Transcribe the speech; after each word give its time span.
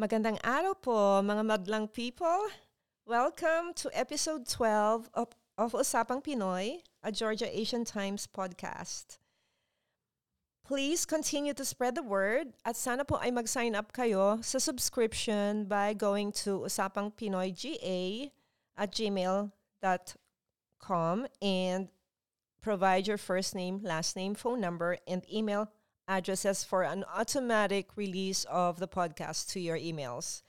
Magandang 0.00 0.40
araw 0.40 0.72
po, 0.80 1.20
mga 1.20 1.44
madlang 1.44 1.84
people. 1.84 2.48
Welcome 3.04 3.76
to 3.84 3.92
episode 3.92 4.48
12 4.48 5.12
of, 5.12 5.28
of 5.60 5.76
Usapang 5.76 6.24
Pinoy, 6.24 6.80
a 7.04 7.12
Georgia 7.12 7.44
Asian 7.44 7.84
Times 7.84 8.24
podcast. 8.24 9.20
Please 10.64 11.04
continue 11.04 11.52
to 11.52 11.68
spread 11.68 12.00
the 12.00 12.02
word 12.02 12.56
at 12.64 12.80
sana 12.80 13.04
po 13.04 13.20
ay 13.20 13.28
mag-sign 13.28 13.76
up 13.76 13.92
kayo 13.92 14.40
sa 14.40 14.56
subscription 14.56 15.68
by 15.68 15.92
going 15.92 16.32
to 16.32 16.64
usapangpinoyga 16.64 18.32
at 18.80 18.88
gmail.com 18.96 19.52
and 21.44 21.92
provide 22.64 23.04
your 23.04 23.20
first 23.20 23.52
name, 23.52 23.84
last 23.84 24.16
name, 24.16 24.32
phone 24.32 24.64
number, 24.64 24.96
and 25.04 25.28
email 25.28 25.68
addresses 26.10 26.66
for 26.66 26.82
an 26.82 27.04
automatic 27.14 27.94
release 27.94 28.42
of 28.50 28.82
the 28.82 28.88
podcast 28.88 29.46
to 29.54 29.60
your 29.60 29.78
emails. 29.78 30.42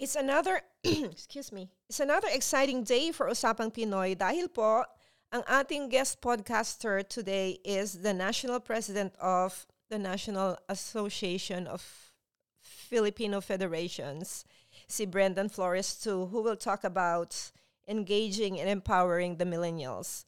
It's 0.00 0.16
another 0.16 0.62
excuse 0.84 1.52
me. 1.52 1.68
It's 1.88 2.00
another 2.00 2.28
exciting 2.32 2.82
day 2.84 3.12
for 3.12 3.28
Usapang 3.28 3.68
Pinoy 3.68 4.16
dahil 4.16 4.48
po 4.48 4.88
ang 5.28 5.44
ating 5.44 5.92
guest 5.92 6.24
podcaster 6.24 7.04
today 7.04 7.60
is 7.64 8.00
the 8.00 8.16
National 8.16 8.58
President 8.58 9.12
of 9.20 9.68
the 9.92 9.98
National 9.98 10.56
Association 10.68 11.68
of 11.68 11.84
Filipino 12.60 13.40
Federations, 13.40 14.44
si 14.88 15.04
Brendan 15.04 15.48
Flores 15.48 16.00
too, 16.00 16.26
who 16.32 16.40
will 16.42 16.56
talk 16.56 16.82
about 16.82 17.52
engaging 17.86 18.58
and 18.58 18.68
empowering 18.68 19.36
the 19.36 19.44
millennials. 19.44 20.24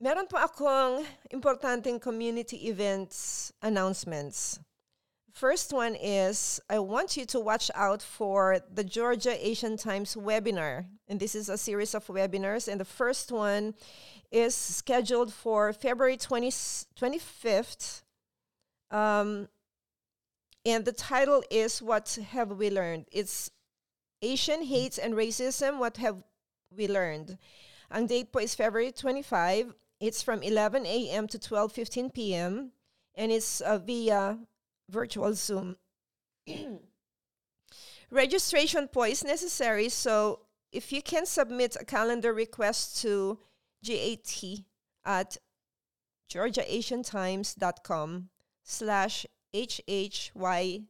Meron 0.00 0.24
po 0.24 0.40
akong 0.40 1.04
importanteng 1.28 2.00
community 2.00 2.72
events 2.72 3.52
announcements. 3.60 4.58
First 5.36 5.74
one 5.76 5.94
is 5.94 6.58
I 6.70 6.78
want 6.78 7.18
you 7.18 7.26
to 7.26 7.38
watch 7.38 7.70
out 7.74 8.00
for 8.00 8.64
the 8.72 8.82
Georgia 8.82 9.36
Asian 9.36 9.76
Times 9.76 10.16
webinar. 10.16 10.86
And 11.06 11.20
this 11.20 11.34
is 11.34 11.50
a 11.50 11.58
series 11.58 11.94
of 11.94 12.06
webinars. 12.08 12.66
And 12.66 12.80
the 12.80 12.88
first 12.88 13.30
one 13.30 13.74
is 14.32 14.54
scheduled 14.54 15.34
for 15.34 15.70
February 15.74 16.16
20, 16.16 16.48
25th. 16.48 18.00
Um, 18.90 19.48
and 20.64 20.84
the 20.86 20.92
title 20.92 21.44
is 21.50 21.82
What 21.82 22.18
Have 22.32 22.52
We 22.52 22.70
Learned? 22.70 23.04
It's 23.12 23.50
Asian 24.22 24.64
Hates 24.64 24.96
and 24.96 25.12
Racism, 25.12 25.78
What 25.78 25.98
Have 25.98 26.24
We 26.74 26.88
Learned? 26.88 27.36
Ang 27.90 28.06
date 28.06 28.32
po 28.32 28.38
is 28.38 28.54
February 28.54 28.92
25. 28.92 29.74
It's 30.00 30.22
from 30.22 30.42
11 30.42 30.86
a.m. 30.86 31.28
to 31.28 31.38
12.15 31.38 32.14
p.m. 32.14 32.72
And 33.14 33.30
it's 33.30 33.60
uh, 33.60 33.78
via 33.78 34.38
virtual 34.88 35.34
Zoom. 35.34 35.76
Registration 38.10 38.88
po 38.88 39.04
is 39.04 39.22
necessary, 39.22 39.88
so 39.88 40.40
if 40.72 40.90
you 40.90 41.00
can 41.02 41.26
submit 41.26 41.76
a 41.78 41.84
calendar 41.84 42.32
request 42.32 43.02
to 43.02 43.38
GAT 43.84 44.64
at 45.04 45.36
georgiaasiantimes.com 46.28 48.30
slash 48.64 49.26
HHY6. 49.54 50.82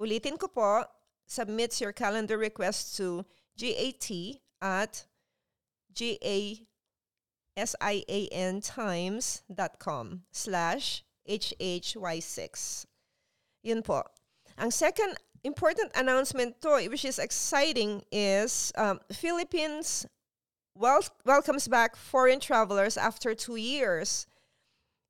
Ulitin 0.00 0.38
ko 0.38 0.48
po, 0.48 0.84
submit 1.26 1.80
your 1.80 1.92
calendar 1.92 2.38
request 2.38 2.96
to 2.96 3.24
GAT 3.58 4.10
at 4.62 5.06
GASIAN 7.58 8.62
slash 10.30 11.04
HHY6. 11.28 12.86
Yun 13.62 13.82
po. 13.82 14.02
Ang 14.56 14.70
second 14.70 15.16
important 15.42 15.90
announcement 15.96 16.60
to, 16.62 16.86
which 16.88 17.04
is 17.04 17.18
exciting, 17.18 18.02
is 18.12 18.72
um, 18.76 19.00
Philippines 19.12 20.06
wel- 20.74 21.02
welcomes 21.24 21.68
back 21.68 21.96
foreign 21.96 22.40
travelers 22.40 22.96
after 22.96 23.34
two 23.34 23.56
years. 23.56 24.26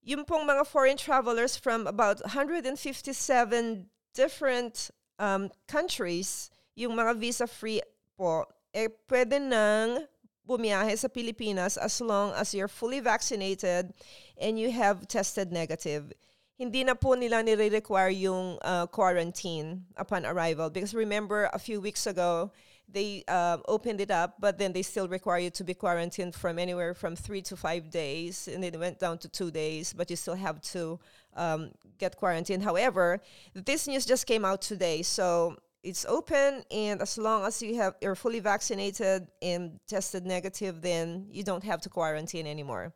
Yung 0.02 0.24
pong 0.24 0.48
mga 0.48 0.66
foreign 0.66 0.96
travelers 0.96 1.56
from 1.56 1.86
about 1.86 2.20
157 2.22 3.86
different 4.14 4.90
um, 5.18 5.50
countries, 5.66 6.50
yung 6.74 6.96
mga 6.96 7.16
visa-free 7.18 7.82
po, 8.16 8.46
eh 8.72 8.88
pwede 9.08 9.36
nang 9.40 10.06
bumiyahe 10.48 10.96
sa 10.96 11.08
Pilipinas 11.08 11.76
as 11.76 12.00
long 12.00 12.32
as 12.32 12.54
you're 12.54 12.72
fully 12.72 13.00
vaccinated 13.00 13.92
and 14.40 14.58
you 14.58 14.72
have 14.72 15.06
tested 15.06 15.52
negative. 15.52 16.12
Hindi 16.56 16.82
na 16.82 16.94
po 16.94 17.14
nila 17.14 17.44
nire-require 17.44 18.10
yung 18.10 18.58
uh, 18.64 18.86
quarantine 18.88 19.84
upon 19.94 20.26
arrival 20.26 20.70
because 20.70 20.96
remember 20.96 21.46
a 21.52 21.58
few 21.60 21.78
weeks 21.80 22.08
ago 22.08 22.50
they 22.88 23.22
uh, 23.28 23.58
opened 23.68 24.00
it 24.00 24.10
up 24.10 24.40
but 24.40 24.58
then 24.58 24.72
they 24.72 24.82
still 24.82 25.06
require 25.06 25.38
you 25.38 25.50
to 25.50 25.62
be 25.62 25.74
quarantined 25.74 26.34
from 26.34 26.58
anywhere 26.58 26.94
from 26.94 27.14
three 27.14 27.42
to 27.42 27.54
five 27.54 27.90
days 27.90 28.48
and 28.48 28.64
it 28.64 28.78
went 28.80 28.98
down 28.98 29.18
to 29.18 29.28
two 29.28 29.50
days 29.50 29.92
but 29.92 30.08
you 30.10 30.16
still 30.16 30.34
have 30.34 30.60
to 30.62 30.98
um, 31.36 31.70
get 31.98 32.16
quarantined 32.16 32.62
however 32.62 33.20
this 33.54 33.86
news 33.86 34.06
just 34.06 34.26
came 34.26 34.44
out 34.44 34.62
today 34.62 35.02
so 35.02 35.54
it's 35.82 36.04
open 36.06 36.64
and 36.70 37.00
as 37.00 37.18
long 37.18 37.44
as 37.44 37.62
you 37.62 37.76
have 37.76 37.94
you're 38.00 38.14
fully 38.14 38.40
vaccinated 38.40 39.26
and 39.42 39.78
tested 39.86 40.26
negative 40.26 40.82
then 40.82 41.26
you 41.30 41.42
don't 41.42 41.64
have 41.64 41.80
to 41.80 41.88
quarantine 41.88 42.46
anymore 42.46 42.92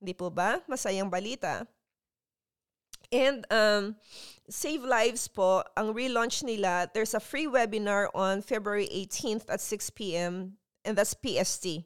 hindi 0.00 0.12
po 0.14 0.30
ba 0.30 0.62
masayang 0.68 1.10
balita 1.10 1.66
and 3.12 3.44
um, 3.50 3.96
Save 4.48 4.84
Lives 4.84 5.28
po, 5.28 5.62
ang 5.76 5.92
relaunch 5.92 6.42
nila, 6.42 6.88
there's 6.94 7.12
a 7.12 7.20
free 7.20 7.46
webinar 7.46 8.08
on 8.14 8.40
February 8.40 8.88
18th 8.88 9.52
at 9.52 9.60
6 9.60 9.90
p.m. 9.90 10.56
and 10.84 10.96
that's 10.96 11.14
PST. 11.14 11.84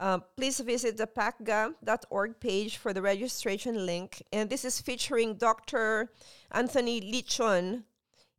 Uh, 0.00 0.18
please 0.36 0.58
visit 0.60 0.96
the 0.96 1.06
pacga.org 1.06 2.40
page 2.40 2.76
for 2.78 2.92
the 2.92 3.02
registration 3.02 3.86
link. 3.86 4.22
And 4.32 4.50
this 4.50 4.64
is 4.64 4.80
featuring 4.80 5.36
Dr. 5.36 6.10
Anthony 6.50 7.00
Leachon, 7.00 7.84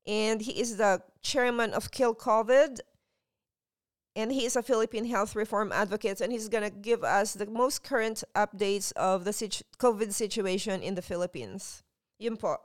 and 0.06 0.42
he 0.42 0.60
is 0.60 0.78
the 0.78 1.02
chairman 1.22 1.74
of 1.74 1.92
Kill 1.92 2.16
COVID. 2.16 2.80
And 4.16 4.32
he 4.32 4.46
is 4.46 4.56
a 4.56 4.62
Philippine 4.62 5.06
health 5.06 5.36
reform 5.36 5.72
advocate, 5.72 6.22
and 6.22 6.32
he's 6.32 6.48
going 6.48 6.64
to 6.64 6.70
give 6.70 7.04
us 7.04 7.34
the 7.34 7.48
most 7.48 7.84
current 7.84 8.24
updates 8.36 8.92
of 8.94 9.26
the 9.26 9.34
situ- 9.34 9.64
COVID 9.80 10.14
situation 10.14 10.84
in 10.84 10.94
the 10.94 11.02
Philippines. 11.02 11.82
Yun 12.20 12.38
po. 12.38 12.58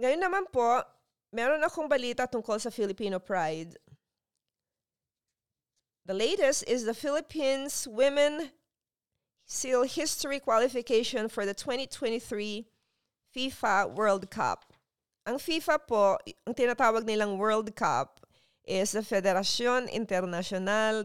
Ngayon 0.00 0.16
naman 0.16 0.48
po, 0.48 0.80
meron 1.28 1.60
akong 1.60 1.92
balita 1.92 2.24
tungkol 2.24 2.56
sa 2.56 2.72
Filipino 2.72 3.18
Pride. 3.20 3.76
The 6.06 6.14
latest 6.14 6.64
is 6.66 6.84
the 6.84 6.96
Philippines 6.96 7.86
Women 7.86 8.50
Seal 9.44 9.84
History 9.84 10.40
Qualification 10.40 11.28
for 11.28 11.44
the 11.44 11.54
2023 11.54 12.66
FIFA 13.36 13.94
World 13.94 14.30
Cup. 14.30 14.71
Ang 15.22 15.38
FIFA 15.38 15.86
po, 15.86 16.18
ang 16.42 16.54
tinatawag 16.54 17.06
nilang 17.06 17.38
World 17.38 17.70
Cup, 17.78 18.26
is 18.64 18.92
the 18.92 19.02
Federación 19.02 19.86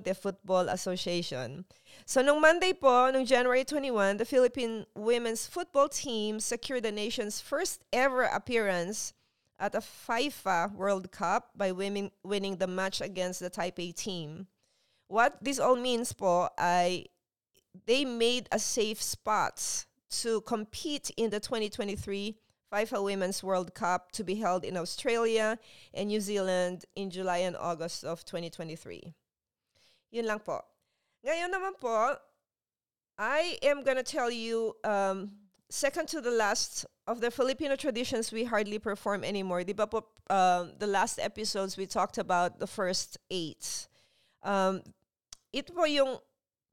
de 0.04 0.14
Football 0.14 0.70
Association. 0.70 1.66
So 2.06 2.22
nung 2.22 2.42
Monday 2.42 2.74
po, 2.74 3.10
nung 3.10 3.26
January 3.26 3.64
21, 3.64 4.18
the 4.18 4.26
Philippine 4.26 4.86
women's 4.96 5.46
football 5.46 5.90
team 5.90 6.40
secured 6.40 6.84
the 6.84 6.92
nation's 6.92 7.42
first 7.42 7.84
ever 7.94 8.24
appearance 8.24 9.14
at 9.60 9.74
a 9.74 9.82
FIFA 9.82 10.74
World 10.74 11.12
Cup 11.12 11.50
by 11.56 11.72
winning, 11.72 12.12
winning 12.24 12.58
the 12.58 12.68
match 12.68 13.02
against 13.02 13.40
the 13.40 13.50
Taipei 13.50 13.94
team. 13.94 14.48
What 15.08 15.38
this 15.42 15.60
all 15.60 15.76
means 15.78 16.14
po 16.14 16.50
ay 16.58 17.06
they 17.86 18.06
made 18.06 18.50
a 18.52 18.60
safe 18.60 19.02
spot 19.02 19.86
to 20.10 20.42
compete 20.42 21.10
in 21.18 21.30
the 21.30 21.40
2023 21.40 22.36
FIFA 22.74 23.04
Women's 23.04 23.44
World 23.44 23.74
Cup 23.74 24.12
to 24.12 24.24
be 24.24 24.36
held 24.36 24.66
in 24.66 24.76
Australia 24.76 25.58
and 25.94 26.10
New 26.10 26.20
Zealand 26.20 26.86
in 26.96 27.10
July 27.10 27.38
and 27.38 27.56
August 27.56 28.04
of 28.04 28.26
2023. 28.26 29.14
Yun 30.12 30.26
lang 30.26 30.40
po. 30.40 30.62
Ngayon 31.26 31.52
naman 31.52 31.80
po, 31.80 32.16
I 33.18 33.58
am 33.64 33.84
gonna 33.84 34.04
tell 34.04 34.30
you 34.30 34.76
um, 34.84 35.32
second 35.70 36.08
to 36.10 36.22
the 36.22 36.32
last 36.32 36.86
of 37.08 37.22
the 37.22 37.32
Filipino 37.32 37.76
traditions 37.76 38.32
we 38.32 38.44
hardly 38.44 38.80
perform 38.80 39.24
anymore. 39.24 39.64
Di 39.64 39.74
po, 39.74 40.06
um, 40.30 40.74
the 40.78 40.88
last 40.88 41.20
episodes 41.20 41.78
we 41.78 41.86
talked 41.86 42.18
about 42.18 42.60
the 42.60 42.68
first 42.68 43.18
eight. 43.32 43.88
Um, 44.44 44.84
ito 45.54 45.72
po 45.74 45.86
yung 45.88 46.20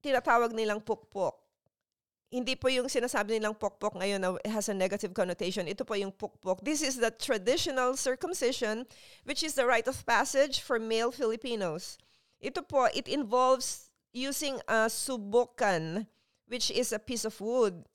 tinatawag 0.03 0.53
nilang 0.53 0.83
pukpok 0.85 1.44
hindi 2.35 2.59
po 2.59 2.67
yung 2.67 2.91
sinasabi 2.91 3.39
nilang 3.39 3.55
pokpok 3.55 3.95
ngayon 3.95 4.19
na 4.19 4.35
has 4.51 4.67
a 4.67 4.75
negative 4.75 5.15
connotation. 5.15 5.71
Ito 5.71 5.87
po 5.87 5.95
yung 5.95 6.11
pukpok. 6.11 6.67
This 6.67 6.83
is 6.83 6.99
the 6.99 7.15
traditional 7.15 7.95
circumcision, 7.95 8.91
which 9.23 9.47
is 9.47 9.55
the 9.55 9.63
rite 9.63 9.87
of 9.87 10.03
passage 10.03 10.59
for 10.59 10.83
male 10.83 11.15
Filipinos. 11.15 11.95
Ito 12.43 12.67
po, 12.67 12.91
it 12.91 13.07
involves 13.07 13.95
using 14.11 14.59
a 14.67 14.91
subukan, 14.91 16.11
which 16.51 16.75
is 16.75 16.91
a 16.91 16.99
piece 16.99 17.23
of 17.23 17.39
wood. 17.39 17.87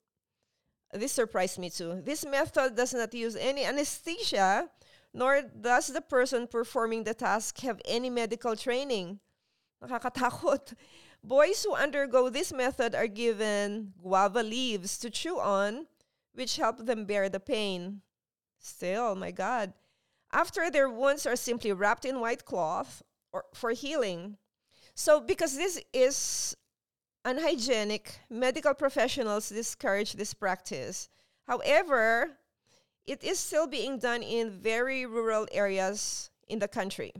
this 0.96 1.12
surprised 1.12 1.60
me 1.60 1.70
too. 1.70 2.00
This 2.02 2.24
method 2.24 2.74
does 2.74 2.96
not 2.96 3.14
use 3.14 3.36
any 3.36 3.62
anesthesia, 3.62 4.72
nor 5.12 5.42
does 5.42 5.92
the 5.92 6.00
person 6.00 6.48
performing 6.48 7.04
the 7.04 7.14
task 7.14 7.60
have 7.60 7.80
any 7.84 8.10
medical 8.10 8.56
training. 8.56 9.20
Nakakatakot. 9.84 10.74
Boys 11.22 11.62
who 11.64 11.74
undergo 11.74 12.30
this 12.30 12.52
method 12.52 12.94
are 12.94 13.06
given 13.06 13.92
guava 14.02 14.42
leaves 14.42 14.98
to 14.98 15.10
chew 15.10 15.38
on, 15.38 15.86
which 16.32 16.56
help 16.56 16.78
them 16.86 17.04
bear 17.04 17.28
the 17.28 17.40
pain. 17.40 18.00
Still, 18.58 19.14
my 19.14 19.30
God. 19.30 19.72
After 20.32 20.70
their 20.70 20.88
wounds 20.88 21.26
are 21.26 21.36
simply 21.36 21.72
wrapped 21.72 22.04
in 22.04 22.20
white 22.20 22.44
cloth 22.44 23.02
or 23.32 23.44
for 23.54 23.70
healing. 23.70 24.36
So, 24.94 25.20
because 25.20 25.56
this 25.56 25.80
is 25.92 26.56
unhygienic, 27.24 28.20
medical 28.30 28.74
professionals 28.74 29.48
discourage 29.48 30.14
this 30.14 30.34
practice. 30.34 31.08
However, 31.46 32.38
it 33.06 33.22
is 33.24 33.38
still 33.38 33.66
being 33.66 33.98
done 33.98 34.22
in 34.22 34.50
very 34.50 35.04
rural 35.04 35.46
areas 35.52 36.30
in 36.48 36.60
the 36.60 36.68
country. 36.68 37.12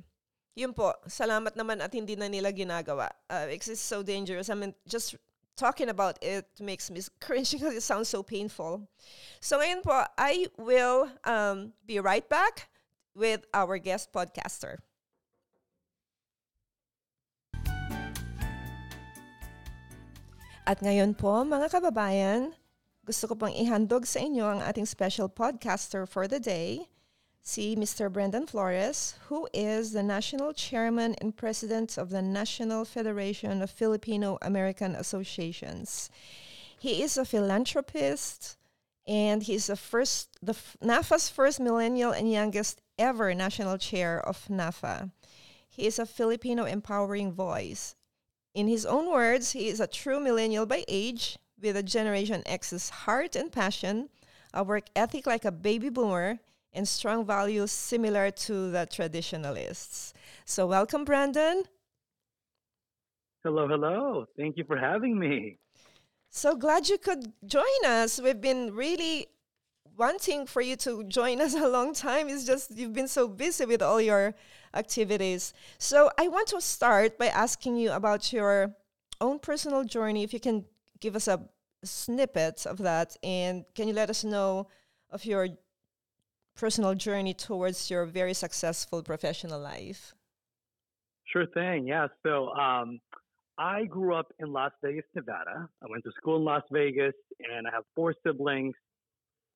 Yun 0.59 0.75
po, 0.75 0.93
salamat 1.07 1.55
naman 1.55 1.79
at 1.79 1.95
hindi 1.95 2.19
na 2.19 2.27
nila 2.27 2.51
ginagawa. 2.51 3.11
Uh, 3.31 3.47
because 3.47 3.71
it's 3.71 3.85
so 3.85 4.03
dangerous. 4.03 4.51
I 4.51 4.59
mean, 4.59 4.75
just 4.87 5.15
talking 5.55 5.89
about 5.89 6.19
it 6.23 6.49
makes 6.59 6.91
me 6.91 7.01
cringe 7.21 7.53
because 7.57 7.75
it 7.75 7.85
sounds 7.85 8.09
so 8.09 8.23
painful. 8.23 8.89
So 9.41 9.61
ngayon 9.61 9.85
po, 9.85 10.05
I 10.19 10.49
will 10.59 11.13
um, 11.25 11.73
be 11.87 12.01
right 12.01 12.27
back 12.27 12.69
with 13.15 13.47
our 13.55 13.79
guest 13.79 14.13
podcaster. 14.13 14.83
At 20.71 20.79
ngayon 20.87 21.19
po, 21.19 21.43
mga 21.43 21.67
kababayan, 21.67 22.55
gusto 23.03 23.27
ko 23.27 23.35
pong 23.35 23.57
ihandog 23.59 24.07
sa 24.07 24.23
inyo 24.23 24.47
ang 24.47 24.61
ating 24.63 24.87
special 24.87 25.27
podcaster 25.27 26.07
for 26.07 26.31
the 26.31 26.39
day, 26.39 26.87
si 27.43 27.77
Mr. 27.77 28.13
Brendan 28.13 28.47
Flores, 28.47 29.15
who 29.29 29.49
is 29.53 29.93
the 29.93 30.03
National 30.03 30.53
Chairman 30.53 31.15
and 31.21 31.37
President 31.37 31.99
of 31.99 32.11
the 32.11 32.23
National 32.23 32.85
Federation 32.85 33.63
of 33.63 33.71
Filipino 33.71 34.39
American 34.43 34.95
Associations. 34.95 36.11
He 36.79 37.03
is 37.03 37.17
a 37.17 37.25
philanthropist 37.25 38.57
and 39.07 39.43
he's 39.43 39.67
the 39.67 39.77
first 39.77 40.37
the 40.43 40.55
NaFFAA's 40.83 41.29
first 41.29 41.61
millennial 41.61 42.13
and 42.13 42.31
youngest 42.31 42.81
ever 42.99 43.35
national 43.35 43.79
chair 43.79 44.21
of 44.21 44.47
NaFFAA. 44.49 45.11
He 45.69 45.87
is 45.87 45.99
a 45.99 46.07
Filipino 46.07 46.65
empowering 46.65 47.33
voice 47.33 47.97
in 48.55 48.67
his 48.67 48.85
own 48.85 49.11
words, 49.11 49.53
he 49.53 49.69
is 49.69 49.79
a 49.81 49.87
true 49.87 50.19
millennial 50.19 50.67
by 50.67 50.85
age, 50.89 51.39
with 51.61 51.77
a 51.77 51.83
Generation 51.83 52.43
X's 52.47 52.91
heart 52.91 53.37
and 53.37 53.53
passion, 53.53 54.09
a 54.53 54.65
work 54.65 54.89
ethic 54.97 55.27
like 55.27 55.45
a 55.45 55.53
baby 55.53 55.89
boomer, 55.89 56.41
and 56.73 56.87
strong 56.87 57.25
values 57.27 57.73
similar 57.73 58.31
to 58.31 58.71
the 58.71 58.87
traditionalists. 58.87 60.15
So, 60.45 60.67
welcome, 60.67 61.05
Brandon. 61.05 61.65
Hello, 63.43 63.67
hello. 63.67 64.27
Thank 64.37 64.57
you 64.59 64.65
for 64.65 64.77
having 64.77 65.19
me. 65.19 65.59
So 66.29 66.55
glad 66.55 66.89
you 66.89 66.99
could 66.99 67.33
join 67.45 67.85
us. 67.85 68.21
We've 68.21 68.41
been 68.41 68.75
really 68.75 69.27
wanting 69.97 70.47
for 70.47 70.61
you 70.61 70.77
to 70.77 71.03
join 71.05 71.41
us 71.41 71.55
a 71.67 71.69
long 71.69 71.93
time. 71.93 72.29
It's 72.29 72.45
just 72.45 72.77
you've 72.77 72.93
been 72.93 73.09
so 73.09 73.27
busy 73.27 73.67
with 73.67 73.83
all 73.83 74.01
your 74.01 74.35
activities. 74.75 75.53
So 75.79 76.11
I 76.19 76.29
want 76.29 76.49
to 76.49 76.61
start 76.61 77.19
by 77.19 77.27
asking 77.27 77.77
you 77.77 77.93
about 77.93 78.33
your 78.33 78.75
own 79.21 79.39
personal 79.39 79.85
journey. 79.85 80.23
If 80.23 80.33
you 80.33 80.41
can 80.41 80.65
give 81.01 81.17
us 81.17 81.27
a 81.27 81.41
snippet 81.83 82.67
of 82.67 82.79
that, 82.79 83.17
and 83.23 83.65
can 83.75 83.89
you 83.89 83.95
let 83.95 84.11
us 84.11 84.23
know 84.23 84.69
of 85.11 85.25
your 85.25 85.49
personal 86.61 86.95
journey 86.95 87.33
towards 87.33 87.91
your 87.91 88.05
very 88.05 88.35
successful 88.35 89.03
professional 89.03 89.59
life? 89.59 90.15
Sure 91.33 91.47
thing. 91.55 91.87
Yeah. 91.89 92.09
So 92.25 92.51
um, 92.51 92.99
I 93.59 93.85
grew 93.85 94.15
up 94.15 94.29
in 94.39 94.53
Las 94.53 94.73
Vegas, 94.85 95.05
Nevada. 95.15 95.69
I 95.83 95.87
went 95.89 96.05
to 96.05 96.13
school 96.19 96.37
in 96.37 96.45
Las 96.45 96.63
Vegas, 96.71 97.15
and 97.41 97.67
I 97.67 97.71
have 97.73 97.85
four 97.97 98.15
siblings. 98.25 98.75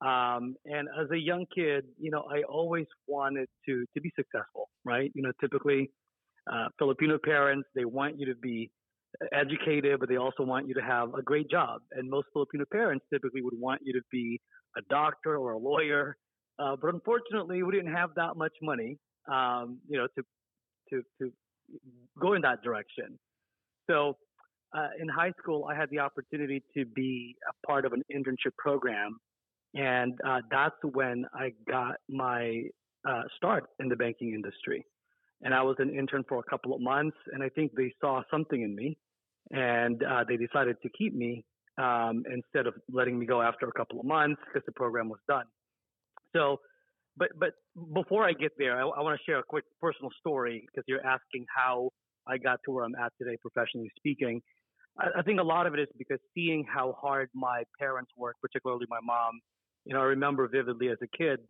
Um, 0.00 0.56
and 0.64 0.88
as 1.00 1.10
a 1.12 1.18
young 1.18 1.44
kid, 1.54 1.84
you 1.98 2.10
know, 2.10 2.24
I 2.30 2.42
always 2.48 2.86
wanted 3.06 3.48
to 3.66 3.84
to 3.94 4.00
be 4.00 4.10
successful, 4.16 4.68
right? 4.84 5.10
You 5.14 5.22
know, 5.22 5.32
typically 5.40 5.90
uh, 6.50 6.68
Filipino 6.78 7.18
parents 7.22 7.68
they 7.74 7.84
want 7.84 8.18
you 8.18 8.26
to 8.26 8.34
be 8.34 8.70
educated, 9.32 10.00
but 10.00 10.08
they 10.08 10.16
also 10.16 10.42
want 10.42 10.68
you 10.68 10.74
to 10.74 10.82
have 10.82 11.14
a 11.14 11.22
great 11.22 11.48
job. 11.50 11.80
And 11.92 12.10
most 12.10 12.26
Filipino 12.32 12.64
parents 12.72 13.04
typically 13.12 13.42
would 13.42 13.58
want 13.58 13.80
you 13.84 13.92
to 13.92 14.02
be 14.10 14.40
a 14.76 14.82
doctor 14.90 15.36
or 15.36 15.52
a 15.52 15.58
lawyer. 15.58 16.16
Uh, 16.58 16.76
but 16.80 16.94
unfortunately, 16.94 17.62
we 17.62 17.72
didn't 17.72 17.92
have 17.92 18.10
that 18.16 18.36
much 18.36 18.52
money, 18.62 18.98
um, 19.30 19.78
you 19.88 19.98
know, 19.98 20.06
to 20.16 20.22
to 20.90 21.02
to 21.20 21.32
go 22.18 22.34
in 22.34 22.42
that 22.42 22.62
direction. 22.62 23.18
So 23.90 24.16
uh, 24.76 24.88
in 25.00 25.08
high 25.08 25.32
school, 25.40 25.66
I 25.70 25.74
had 25.74 25.90
the 25.90 25.98
opportunity 25.98 26.62
to 26.76 26.84
be 26.84 27.36
a 27.48 27.66
part 27.66 27.84
of 27.84 27.92
an 27.92 28.02
internship 28.14 28.56
program 28.56 29.18
and 29.74 30.18
uh, 30.26 30.40
that's 30.50 30.76
when 30.92 31.26
I 31.34 31.52
got 31.68 31.96
my 32.08 32.62
uh, 33.08 33.22
start 33.36 33.64
in 33.80 33.88
the 33.88 33.96
banking 33.96 34.32
industry. 34.32 34.86
And 35.42 35.52
I 35.52 35.62
was 35.62 35.76
an 35.78 35.90
intern 35.90 36.24
for 36.28 36.38
a 36.38 36.42
couple 36.44 36.74
of 36.74 36.80
months, 36.80 37.16
and 37.32 37.42
I 37.42 37.48
think 37.48 37.72
they 37.76 37.92
saw 38.00 38.22
something 38.30 38.62
in 38.62 38.74
me, 38.74 38.96
and 39.50 40.02
uh, 40.02 40.24
they 40.26 40.36
decided 40.36 40.76
to 40.82 40.88
keep 40.96 41.14
me 41.14 41.44
um, 41.76 42.22
instead 42.32 42.66
of 42.66 42.74
letting 42.90 43.18
me 43.18 43.26
go 43.26 43.42
after 43.42 43.66
a 43.66 43.72
couple 43.72 43.98
of 43.98 44.06
months 44.06 44.40
because 44.46 44.64
the 44.64 44.72
program 44.72 45.08
was 45.08 45.18
done. 45.28 45.44
So, 46.34 46.60
but 47.16 47.28
but 47.38 47.50
before 47.92 48.24
I 48.24 48.32
get 48.32 48.52
there, 48.58 48.76
I, 48.76 48.82
I 48.82 49.00
want 49.00 49.18
to 49.18 49.24
share 49.24 49.38
a 49.38 49.42
quick 49.42 49.64
personal 49.80 50.10
story 50.18 50.66
because 50.66 50.84
you're 50.86 51.04
asking 51.06 51.46
how 51.54 51.90
I 52.26 52.38
got 52.38 52.60
to 52.64 52.72
where 52.72 52.84
I'm 52.84 52.94
at 52.96 53.12
today, 53.20 53.36
professionally 53.40 53.90
speaking. 53.96 54.40
I, 54.98 55.20
I 55.20 55.22
think 55.22 55.40
a 55.40 55.44
lot 55.44 55.66
of 55.66 55.74
it 55.74 55.80
is 55.80 55.88
because 55.98 56.18
seeing 56.34 56.64
how 56.64 56.96
hard 57.00 57.28
my 57.34 57.62
parents 57.78 58.10
worked, 58.16 58.40
particularly 58.40 58.86
my 58.88 59.00
mom, 59.02 59.40
you 59.84 59.94
know, 59.94 60.00
I 60.00 60.04
remember 60.04 60.48
vividly 60.48 60.88
as 60.88 60.98
a 61.02 61.16
kid, 61.16 61.40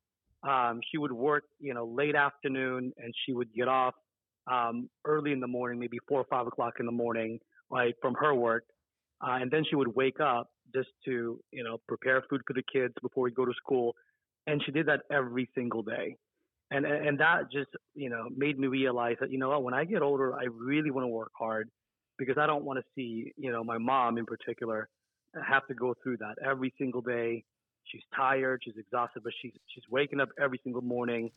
um, 0.48 0.81
she 0.90 0.98
would 0.98 1.12
work, 1.12 1.44
you 1.58 1.72
know, 1.72 1.86
late 1.86 2.14
afternoon 2.14 2.92
and 2.98 3.14
she 3.25 3.32
would 3.32 3.52
get 3.54 3.69
off 3.69 3.94
um, 4.50 4.90
early 5.04 5.32
in 5.32 5.40
the 5.40 5.46
morning, 5.46 5.81
maybe 5.81 5.98
four 6.08 6.20
or 6.20 6.26
five 6.28 6.46
o'clock 6.46 6.75
in 6.81 6.86
the 6.86 6.92
morning, 6.92 7.38
right, 7.70 7.94
from 8.02 8.14
her 8.14 8.34
work. 8.34 8.64
Uh, 9.22 9.38
and 9.41 9.50
then 9.50 9.64
she 9.69 9.76
would 9.76 9.94
wake 9.94 10.20
up 10.20 10.48
just 10.74 10.88
to, 11.05 11.41
you 11.50 11.64
know, 11.64 11.79
prepare 11.88 12.22
food 12.29 12.43
for 12.46 12.53
the 12.53 12.62
kids 12.70 12.93
before 13.00 13.22
we 13.22 13.31
go 13.31 13.44
to 13.44 13.55
school. 13.55 13.94
And 14.46 14.63
she 14.65 14.72
did 14.72 14.86
that 14.86 15.03
every 15.10 15.48
single 15.55 15.82
day. 15.82 16.17
And, 16.70 16.86
and 16.86 17.19
that 17.20 17.53
just, 17.53 17.70
you 17.94 18.10
know, 18.10 18.29
made 18.34 18.58
me 18.58 18.67
realize 18.67 19.17
that, 19.20 19.31
you 19.31 19.39
know 19.39 19.51
what, 19.51 19.63
when 19.63 19.74
I 19.74 19.84
get 19.84 20.03
older, 20.03 20.34
I 20.34 20.44
really 20.44 20.91
want 20.91 21.05
to 21.05 21.08
work 21.08 21.31
hard 21.39 21.70
because 22.19 22.36
I 22.39 22.46
don't 22.46 22.65
want 22.65 22.79
to 22.79 22.84
see, 22.94 23.32
you 23.36 23.53
know, 23.53 23.63
my 23.63 23.79
mom 23.79 24.19
in 24.19 24.27
particular 24.27 24.89
have 25.46 25.67
to 25.67 25.74
go 25.74 25.94
through 26.03 26.19
that 26.19 26.36
every 26.44 26.72
single 26.79 27.01
day 27.01 27.44
She's 27.84 28.03
tired, 28.15 28.63
she's 28.65 28.77
exhausted, 28.77 29.22
but 29.22 29.32
she's 29.41 29.53
she's 29.67 29.84
waking 29.91 30.20
up 30.20 30.31
every 30.41 30.60
single 30.63 30.82
morning 30.82 31.31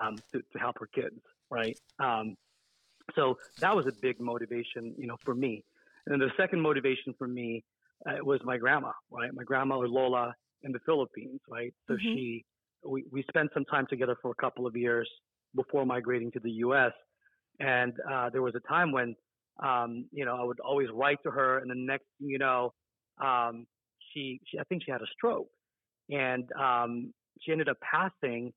um, 0.00 0.16
to, 0.32 0.42
to 0.52 0.58
help 0.58 0.78
her 0.80 0.88
kids, 0.92 1.20
right? 1.50 1.78
Um, 1.98 2.36
so 3.14 3.38
that 3.60 3.74
was 3.74 3.86
a 3.86 3.92
big 4.00 4.20
motivation, 4.20 4.94
you 4.98 5.06
know, 5.06 5.16
for 5.24 5.34
me. 5.34 5.64
And 6.06 6.12
then 6.12 6.28
the 6.28 6.32
second 6.36 6.60
motivation 6.60 7.14
for 7.18 7.28
me 7.28 7.64
uh, 8.06 8.24
was 8.24 8.40
my 8.44 8.56
grandma, 8.56 8.92
right? 9.10 9.32
My 9.32 9.44
grandma 9.44 9.78
Lola 9.78 10.34
in 10.62 10.72
the 10.72 10.80
Philippines, 10.80 11.40
right? 11.48 11.72
So 11.86 11.94
mm-hmm. 11.94 12.02
she, 12.02 12.44
we, 12.84 13.04
we 13.10 13.24
spent 13.28 13.50
some 13.54 13.64
time 13.64 13.86
together 13.88 14.16
for 14.20 14.30
a 14.30 14.34
couple 14.34 14.66
of 14.66 14.76
years 14.76 15.08
before 15.54 15.84
migrating 15.86 16.30
to 16.32 16.40
the 16.40 16.50
U.S. 16.50 16.92
And 17.60 17.92
uh, 18.10 18.30
there 18.30 18.42
was 18.42 18.54
a 18.54 18.68
time 18.68 18.92
when, 18.92 19.14
um, 19.62 20.06
you 20.12 20.24
know, 20.24 20.36
I 20.36 20.44
would 20.44 20.60
always 20.60 20.88
write 20.92 21.18
to 21.24 21.30
her, 21.30 21.58
and 21.58 21.70
the 21.70 21.74
next 21.74 22.04
thing 22.18 22.28
you 22.28 22.38
know, 22.38 22.72
um, 23.22 23.66
she, 24.12 24.40
she, 24.46 24.58
I 24.58 24.64
think 24.64 24.82
she 24.84 24.90
had 24.90 25.02
a 25.02 25.06
stroke, 25.12 25.48
and 26.10 26.48
um, 26.60 27.12
she 27.40 27.52
ended 27.52 27.68
up 27.68 27.76
passing, 27.80 28.52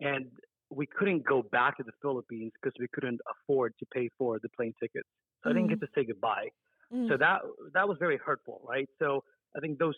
and 0.00 0.26
we 0.70 0.86
couldn't 0.86 1.24
go 1.26 1.42
back 1.42 1.76
to 1.76 1.82
the 1.82 1.92
Philippines 2.00 2.52
because 2.60 2.74
we 2.78 2.88
couldn't 2.92 3.20
afford 3.30 3.74
to 3.78 3.86
pay 3.94 4.08
for 4.18 4.38
the 4.42 4.48
plane 4.56 4.74
tickets. 4.80 5.08
So 5.42 5.48
mm-hmm. 5.48 5.50
I 5.50 5.52
didn't 5.60 5.68
get 5.68 5.80
mm-hmm. 5.80 6.00
to 6.00 6.00
say 6.00 6.06
goodbye. 6.06 6.48
Mm-hmm. 6.92 7.08
So 7.08 7.16
that 7.18 7.40
that 7.74 7.88
was 7.88 7.96
very 7.98 8.18
hurtful, 8.18 8.60
right? 8.68 8.88
So 8.98 9.24
I 9.56 9.60
think 9.60 9.78
those 9.78 9.94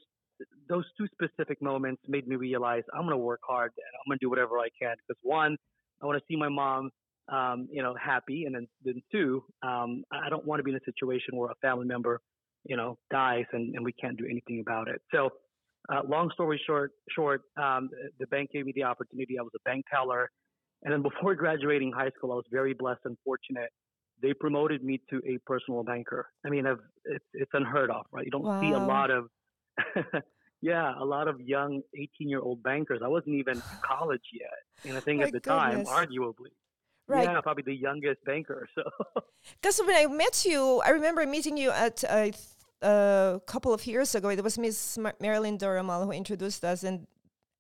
those 0.69 0.85
two 0.97 1.07
specific 1.13 1.61
moments 1.63 2.03
made 2.09 2.27
me 2.27 2.37
realize 2.37 2.83
I'm 2.95 3.03
going 3.03 3.11
to 3.13 3.19
work 3.19 3.41
hard 3.47 3.73
and 3.77 3.85
I'm 3.95 4.11
going 4.11 4.19
to 4.19 4.25
do 4.25 4.31
whatever 4.31 4.59
I 4.59 4.69
can 4.81 4.95
because 5.07 5.21
one, 5.23 5.57
I 6.03 6.07
want 6.07 6.19
to 6.19 6.25
see 6.29 6.37
my 6.37 6.49
mom, 6.49 6.91
um, 7.33 7.69
you 7.71 7.83
know, 7.83 7.95
happy, 8.03 8.45
and 8.45 8.55
then 8.55 8.67
then 8.85 9.03
two, 9.11 9.43
um, 9.63 10.05
I 10.13 10.29
don't 10.29 10.45
want 10.45 10.61
to 10.61 10.65
be 10.65 10.71
in 10.71 10.77
a 10.77 10.85
situation 10.85 11.37
where 11.37 11.51
a 11.51 11.55
family 11.63 11.87
member, 11.87 12.21
you 12.65 12.77
know, 12.77 12.99
dies 13.11 13.45
and, 13.53 13.75
and 13.75 13.85
we 13.85 13.93
can't 13.93 14.19
do 14.19 14.27
anything 14.31 14.61
about 14.61 14.89
it. 14.89 15.01
So 15.13 15.31
uh, 15.93 16.01
long 16.09 16.31
story 16.33 16.61
short, 16.67 16.93
short, 17.11 17.43
um, 17.57 17.91
the 18.19 18.27
bank 18.27 18.51
gave 18.53 18.67
me 18.67 18.73
the 18.75 18.85
opportunity. 18.85 19.39
I 19.39 19.43
was 19.43 19.53
a 19.55 19.69
bank 19.69 19.85
teller, 19.93 20.31
and 20.83 20.93
then 20.93 21.03
before 21.03 21.35
graduating 21.35 21.93
high 21.93 22.11
school, 22.17 22.33
I 22.33 22.37
was 22.37 22.47
very 22.51 22.75
blessed 22.75 23.01
and 23.05 23.17
fortunate. 23.25 23.71
They 24.23 24.33
promoted 24.33 24.83
me 24.83 25.01
to 25.11 25.21
a 25.27 25.39
personal 25.45 25.83
banker. 25.83 26.27
I 26.47 26.51
mean, 26.51 26.67
I've, 26.67 26.79
it's 27.05 27.25
it's 27.35 27.51
unheard 27.53 27.91
of, 27.91 28.07
right? 28.13 28.25
You 28.25 28.31
don't 28.31 28.45
wow. 28.45 28.61
see 28.61 28.71
a 28.71 28.79
lot 28.79 29.11
of 29.11 29.27
yeah, 30.65 30.95
a 30.99 31.05
lot 31.05 31.29
of 31.29 31.37
young 31.43 31.83
18 31.95 32.27
year 32.33 32.41
old 32.41 32.63
bankers. 32.63 33.01
I 33.05 33.09
wasn't 33.17 33.35
even 33.37 33.57
in 33.59 33.63
college 33.93 34.27
yet. 34.33 34.61
And 34.89 34.97
I 34.97 35.01
think 35.01 35.21
My 35.21 35.27
at 35.27 35.33
the 35.33 35.41
goodness. 35.41 35.87
time, 35.87 36.09
arguably, 36.09 36.53
Right. 37.07 37.25
yeah, 37.29 37.39
probably 37.43 37.65
the 37.65 37.75
youngest 37.89 38.25
banker. 38.25 38.67
So, 38.75 38.83
Because 39.61 39.79
when 39.87 39.95
I 40.03 40.07
met 40.07 40.47
you, 40.47 40.81
I 40.89 40.91
remember 40.99 41.27
meeting 41.27 41.57
you 41.59 41.71
at 41.71 42.03
a 42.05 42.33
uh, 42.81 43.39
couple 43.53 43.73
of 43.75 43.87
years 43.87 44.15
ago. 44.15 44.29
It 44.31 44.43
was 44.43 44.57
Miss 44.59 44.97
Mar- 44.97 45.17
Marilyn 45.21 45.59
Doramal 45.59 46.01
who 46.07 46.13
introduced 46.13 46.65
us, 46.65 46.83
and 46.83 47.07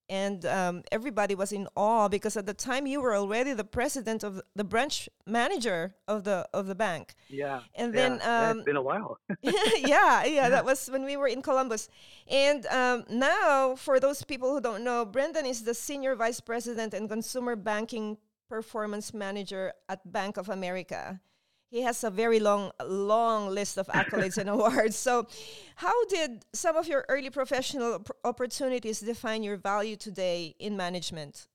and 0.09 0.45
um, 0.45 0.83
everybody 0.93 1.35
was 1.35 1.53
in 1.53 1.67
awe 1.77 2.09
because 2.09 2.37
at 2.37 2.47
the 2.47 2.55
time 2.55 2.87
you 2.87 3.01
were 3.01 3.15
already 3.15 3.53
the 3.53 3.65
president 3.65 4.23
of 4.23 4.41
the 4.55 4.65
branch 4.65 5.09
manager 5.27 5.95
of 6.07 6.25
the 6.25 6.47
of 6.53 6.67
the 6.67 6.75
bank. 6.75 7.15
yeah. 7.29 7.61
And 7.75 7.95
then, 7.95 8.21
yeah, 8.21 8.51
um, 8.51 8.59
it's 8.59 8.67
been 8.67 8.77
a 8.77 8.83
while. 8.83 9.19
yeah, 9.43 10.25
yeah, 10.25 10.49
that 10.49 10.65
was 10.65 10.89
when 10.89 11.05
we 11.05 11.17
were 11.17 11.29
in 11.29 11.43
Columbus. 11.43 11.89
And 12.29 12.67
um, 12.67 13.05
now, 13.09 13.77
for 13.77 13.99
those 13.99 14.23
people 14.25 14.53
who 14.53 14.61
don't 14.61 14.85
know, 14.85 15.05
Brendan 15.05 15.47
is 15.47 15.63
the 15.63 15.75
senior 15.75 16.15
vice 16.15 16.41
president 16.41 16.95
and 16.95 17.09
consumer 17.09 17.57
banking 17.57 18.19
performance 18.49 19.15
manager 19.15 19.73
at 19.89 20.13
Bank 20.13 20.37
of 20.37 20.49
America. 20.49 21.21
He 21.71 21.83
has 21.83 22.05
a 22.05 22.11
very 22.11 22.39
long, 22.39 22.71
long 22.85 23.49
list 23.49 23.79
of 23.79 23.87
accolades 23.89 24.39
and 24.39 24.49
awards. 24.57 24.97
So, 24.97 25.27
how 25.77 26.05
did 26.07 26.45
some 26.53 26.77
of 26.77 26.87
your 26.87 27.05
early 27.09 27.31
professional 27.31 27.95
op- 27.95 28.17
opportunities 28.25 29.01
define 29.01 29.43
your 29.43 29.57
value 29.57 29.97
today 29.97 30.55
in 30.59 30.77
management? 30.77 31.49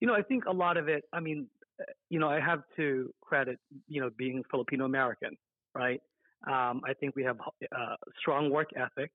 You 0.00 0.08
know, 0.08 0.14
I 0.14 0.22
think 0.22 0.44
a 0.46 0.52
lot 0.52 0.76
of 0.76 0.88
it, 0.88 1.04
I 1.12 1.20
mean, 1.20 1.46
uh, 1.80 1.84
you 2.10 2.18
know, 2.18 2.28
I 2.28 2.40
have 2.40 2.64
to 2.76 3.14
credit, 3.20 3.58
you 3.88 4.00
know, 4.00 4.10
being 4.16 4.42
Filipino 4.50 4.84
American, 4.84 5.36
right? 5.74 6.00
Um, 6.46 6.82
I 6.84 6.92
think 6.98 7.14
we 7.14 7.22
have 7.22 7.38
uh, 7.40 7.96
strong 8.18 8.50
work 8.50 8.70
ethic, 8.76 9.12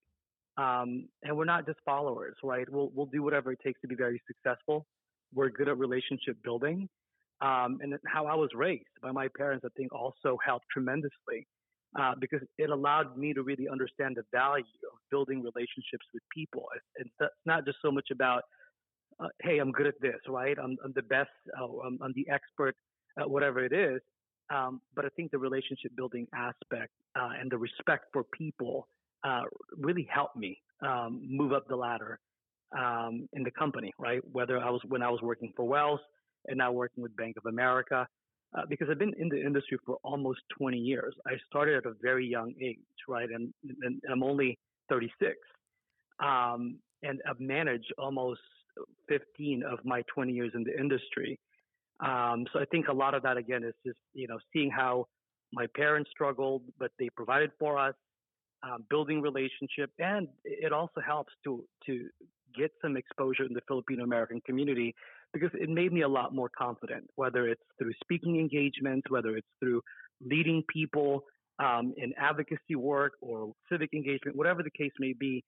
um, 0.57 1.09
and 1.23 1.35
we're 1.35 1.45
not 1.45 1.65
just 1.65 1.79
followers, 1.85 2.35
right? 2.41 2.67
We'll 2.69 2.89
we'll 2.95 3.05
do 3.07 3.21
whatever 3.21 3.51
it 3.51 3.59
takes 3.63 3.81
to 3.81 3.87
be 3.87 3.95
very 3.95 4.21
successful. 4.27 4.85
We're 5.33 5.49
good 5.49 5.67
at 5.67 5.77
relationship 5.77 6.37
building, 6.41 6.87
um, 7.41 7.79
and 7.81 7.93
how 8.07 8.25
I 8.25 8.35
was 8.35 8.49
raised 8.55 8.85
by 9.01 9.11
my 9.11 9.27
parents, 9.37 9.65
I 9.65 9.69
think, 9.77 9.93
also 9.93 10.37
helped 10.43 10.65
tremendously 10.71 11.47
uh, 11.99 12.13
because 12.19 12.41
it 12.57 12.69
allowed 12.69 13.17
me 13.17 13.33
to 13.33 13.43
really 13.43 13.67
understand 13.69 14.17
the 14.17 14.23
value 14.31 14.63
of 14.91 14.97
building 15.11 15.41
relationships 15.41 16.05
with 16.13 16.23
people. 16.33 16.65
It's, 16.95 17.09
not 17.45 17.65
just 17.65 17.77
so 17.81 17.91
much 17.91 18.07
about 18.11 18.43
uh, 19.19 19.29
hey, 19.41 19.57
I'm 19.57 19.71
good 19.71 19.87
at 19.87 19.99
this, 19.99 20.19
right? 20.27 20.57
I'm, 20.61 20.77
I'm 20.83 20.93
the 20.95 21.01
best, 21.01 21.29
uh, 21.59 21.65
I'm, 21.65 21.97
I'm, 22.03 22.13
the 22.15 22.27
expert 22.31 22.75
at 23.19 23.27
whatever 23.27 23.63
it 23.63 23.73
is. 23.73 23.99
Um, 24.53 24.79
but 24.95 25.05
I 25.05 25.09
think 25.09 25.31
the 25.31 25.39
relationship 25.39 25.91
building 25.95 26.27
aspect 26.35 26.91
uh, 27.19 27.31
and 27.39 27.51
the 27.51 27.57
respect 27.57 28.05
for 28.13 28.23
people 28.23 28.87
uh, 29.23 29.41
really 29.75 30.07
helped 30.09 30.37
me 30.37 30.61
um, 30.85 31.21
move 31.27 31.51
up 31.51 31.67
the 31.67 31.75
ladder 31.75 32.19
um, 32.77 33.27
in 33.33 33.43
the 33.43 33.51
company, 33.51 33.91
right? 33.97 34.21
Whether 34.31 34.59
I 34.59 34.69
was 34.69 34.81
when 34.87 35.01
I 35.01 35.09
was 35.09 35.21
working 35.21 35.51
for 35.55 35.65
Wells 35.65 35.99
and 36.47 36.57
now 36.57 36.71
working 36.71 37.03
with 37.03 37.15
Bank 37.15 37.37
of 37.37 37.45
America, 37.45 38.07
uh, 38.57 38.61
because 38.69 38.87
I've 38.89 38.99
been 38.99 39.13
in 39.17 39.29
the 39.29 39.41
industry 39.41 39.77
for 39.85 39.97
almost 40.03 40.39
20 40.57 40.77
years. 40.77 41.13
I 41.25 41.33
started 41.49 41.77
at 41.77 41.85
a 41.85 41.93
very 42.01 42.25
young 42.25 42.53
age, 42.61 42.77
right? 43.07 43.29
And, 43.29 43.53
and 43.81 44.01
I'm 44.11 44.23
only 44.23 44.57
36. 44.89 45.35
Um, 46.19 46.79
and 47.03 47.21
I've 47.29 47.39
managed 47.39 47.93
almost 47.97 48.41
15 49.07 49.63
of 49.63 49.79
my 49.83 50.03
20 50.13 50.33
years 50.33 50.51
in 50.55 50.63
the 50.63 50.77
industry. 50.77 51.39
Um, 51.99 52.45
so 52.53 52.59
I 52.59 52.65
think 52.65 52.87
a 52.87 52.93
lot 52.93 53.13
of 53.13 53.23
that 53.23 53.37
again 53.37 53.63
is 53.63 53.73
just 53.85 53.97
you 54.13 54.27
know 54.27 54.37
seeing 54.53 54.69
how 54.69 55.07
my 55.51 55.65
parents 55.75 56.09
struggled, 56.11 56.63
but 56.77 56.91
they 56.99 57.09
provided 57.15 57.51
for 57.57 57.77
us, 57.77 57.95
um, 58.63 58.85
building 58.89 59.21
relationship, 59.21 59.89
and 59.97 60.27
it 60.43 60.71
also 60.71 61.01
helps 61.05 61.33
to 61.45 61.63
to 61.87 62.07
get 62.55 62.71
some 62.81 62.97
exposure 62.97 63.43
in 63.43 63.53
the 63.53 63.61
Filipino 63.67 64.03
American 64.03 64.41
community 64.41 64.93
because 65.33 65.51
it 65.53 65.69
made 65.69 65.91
me 65.91 66.01
a 66.01 66.07
lot 66.07 66.33
more 66.33 66.49
confident. 66.57 67.09
Whether 67.15 67.47
it's 67.47 67.61
through 67.77 67.93
speaking 68.01 68.39
engagements, 68.39 69.09
whether 69.09 69.35
it's 69.37 69.47
through 69.59 69.81
leading 70.21 70.63
people 70.71 71.23
um, 71.59 71.93
in 71.97 72.13
advocacy 72.17 72.75
work 72.75 73.13
or 73.21 73.53
civic 73.71 73.93
engagement, 73.93 74.37
whatever 74.37 74.63
the 74.63 74.71
case 74.71 74.91
may 74.99 75.13
be, 75.13 75.43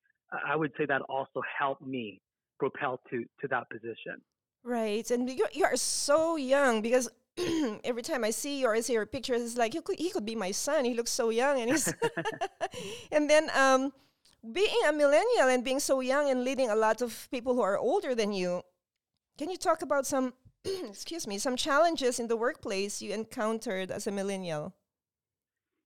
I 0.46 0.56
would 0.56 0.72
say 0.78 0.86
that 0.86 1.02
also 1.04 1.42
helped 1.58 1.86
me 1.86 2.22
propel 2.60 3.00
to 3.10 3.24
to 3.42 3.48
that 3.50 3.70
position. 3.70 4.22
Right, 4.64 5.10
and 5.12 5.30
you 5.30 5.48
you 5.54 5.66
are 5.66 5.76
so 5.76 6.36
young 6.36 6.82
because 6.82 7.10
every 7.84 8.04
time 8.04 8.24
I 8.24 8.32
see 8.32 8.60
you 8.60 8.68
or 8.68 8.76
I 8.76 8.82
see 8.82 8.94
your 8.94 9.06
pictures, 9.06 9.42
it's 9.42 9.58
like 9.58 9.74
he 9.74 9.82
could 9.82 9.98
he 9.98 10.10
could 10.10 10.26
be 10.26 10.36
my 10.36 10.52
son. 10.52 10.86
He 10.86 10.94
looks 10.94 11.12
so 11.12 11.30
young, 11.30 11.60
and 11.62 11.72
he's 11.72 11.92
and 13.12 13.30
then 13.30 13.50
um, 13.56 13.94
being 14.54 14.82
a 14.88 14.94
millennial 14.94 15.48
and 15.50 15.64
being 15.64 15.80
so 15.80 16.02
young 16.02 16.30
and 16.30 16.44
leading 16.44 16.70
a 16.70 16.76
lot 16.76 17.02
of 17.02 17.28
people 17.32 17.54
who 17.54 17.62
are 17.62 17.78
older 17.78 18.16
than 18.16 18.32
you. 18.32 18.62
Can 19.40 19.50
you 19.50 19.56
talk 19.56 19.82
about 19.82 20.06
some 20.06 20.34
excuse 20.66 21.26
me 21.26 21.38
some 21.38 21.56
challenges 21.56 22.20
in 22.20 22.28
the 22.28 22.36
workplace 22.36 23.02
you 23.02 23.14
encountered 23.14 23.90
as 23.90 24.06
a 24.06 24.12
millennial? 24.12 24.76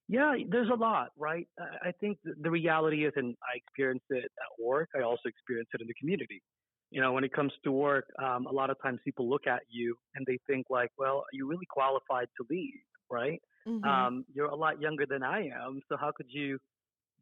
Yeah, 0.07 0.33
there's 0.49 0.69
a 0.69 0.75
lot, 0.75 1.11
right? 1.15 1.47
I 1.59 1.91
think 2.01 2.17
the 2.23 2.49
reality 2.49 3.05
is, 3.05 3.13
and 3.15 3.35
I 3.43 3.57
experienced 3.57 4.07
it 4.09 4.25
at 4.25 4.63
work. 4.63 4.89
I 4.95 5.01
also 5.01 5.29
experienced 5.29 5.71
it 5.75 5.81
in 5.81 5.87
the 5.87 5.93
community. 5.93 6.41
You 6.89 7.01
know, 7.01 7.13
when 7.13 7.23
it 7.23 7.31
comes 7.31 7.53
to 7.63 7.71
work, 7.71 8.05
um, 8.19 8.47
a 8.47 8.51
lot 8.51 8.71
of 8.71 8.77
times 8.81 8.99
people 9.05 9.29
look 9.29 9.45
at 9.45 9.61
you 9.69 9.95
and 10.15 10.25
they 10.25 10.39
think 10.47 10.67
like, 10.71 10.89
well, 10.97 11.17
are 11.19 11.33
you 11.33 11.47
really 11.47 11.67
qualified 11.69 12.27
to 12.37 12.45
lead, 12.49 12.83
right? 13.11 13.39
Mhm. 13.67 13.85
Um, 13.87 14.25
you're 14.33 14.47
a 14.47 14.55
lot 14.55 14.81
younger 14.81 15.05
than 15.05 15.21
I 15.21 15.47
am, 15.47 15.79
so 15.87 15.95
how 15.95 16.11
could 16.11 16.27
you 16.29 16.57